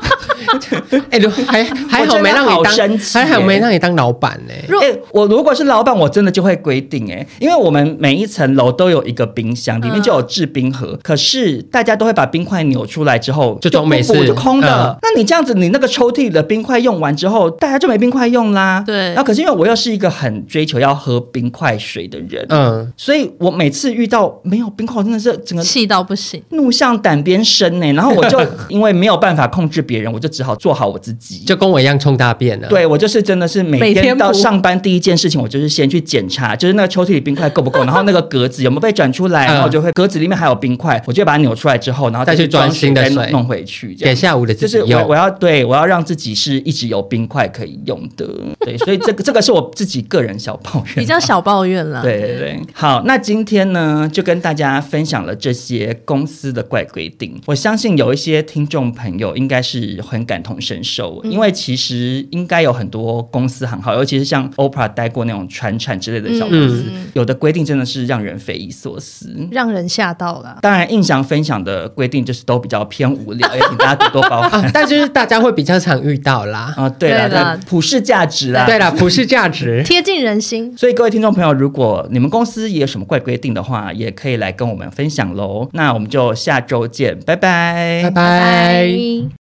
[1.11, 4.55] 哎，还还好没让你当，还好没让你当老板呢。
[4.81, 10.99] 哎，我如果是老板，我真的就会规定哎，因为我们每一层楼都有一个冰箱，里面就有制冰盒。
[11.03, 14.99] 可是大家都会把冰块扭出来之后，就装没事，就空的。
[15.03, 18.83] 那你这样子，你那个抽屉的冰块用完之后，大家就没冰块用啦。
[18.87, 18.97] 对。
[19.09, 27.93] 然后可是因为我又是一个很追求要喝冰块水的人，嗯，所以我每次遇到没有冰块，真的是整个气到不行，怒向胆边生呢。
[27.93, 32.69] 然后我就因为没有办法控制别人，我就只好做好我自己，就跟我一样冲大便了。
[32.69, 44.87] 对，我就是真的是每天到上班第一件事情，我就是先去检查，就是那个抽屉里冰块够不够， 然后那个格子有没有被转出来，然后就会格子里面还有冰块，我就把它扭出来之后，然后再去装新的水弄回去，给下午的自己用。
[44.87, 48.27] 就是我我要对我要让自己是一直有冰块可以用的。
[48.61, 52.03] 对，所以这个这个是我自己个人小抱怨，比较小抱怨了。
[52.03, 70.59] 对对对，好，那今天呢就跟大家分享了这些公司的怪规定，我相信有一些听众朋友应该是很感同身受，因为其实应该有很多公司很好，尤其是像 Oprah 待过那种传产之类的小公司，嗯、有的规定真的是让人匪夷所思，让人吓到了。
[70.63, 74.63] 当然，印象分享的规定就是都比较偏无聊， 也请大家多多包涵。
[74.63, 76.73] 啊、但就是大家会比较常遇到啦。
[76.77, 80.73] 啊，对了，对啦普世价值啦，对了，普世价值 贴近人心。
[80.77, 85.69] 所以各位听众朋友，如果你们公司也有什么怪规定的话，也可以来跟我们分享喽。
[85.73, 89.40] 那我们就下周见，拜拜，拜拜。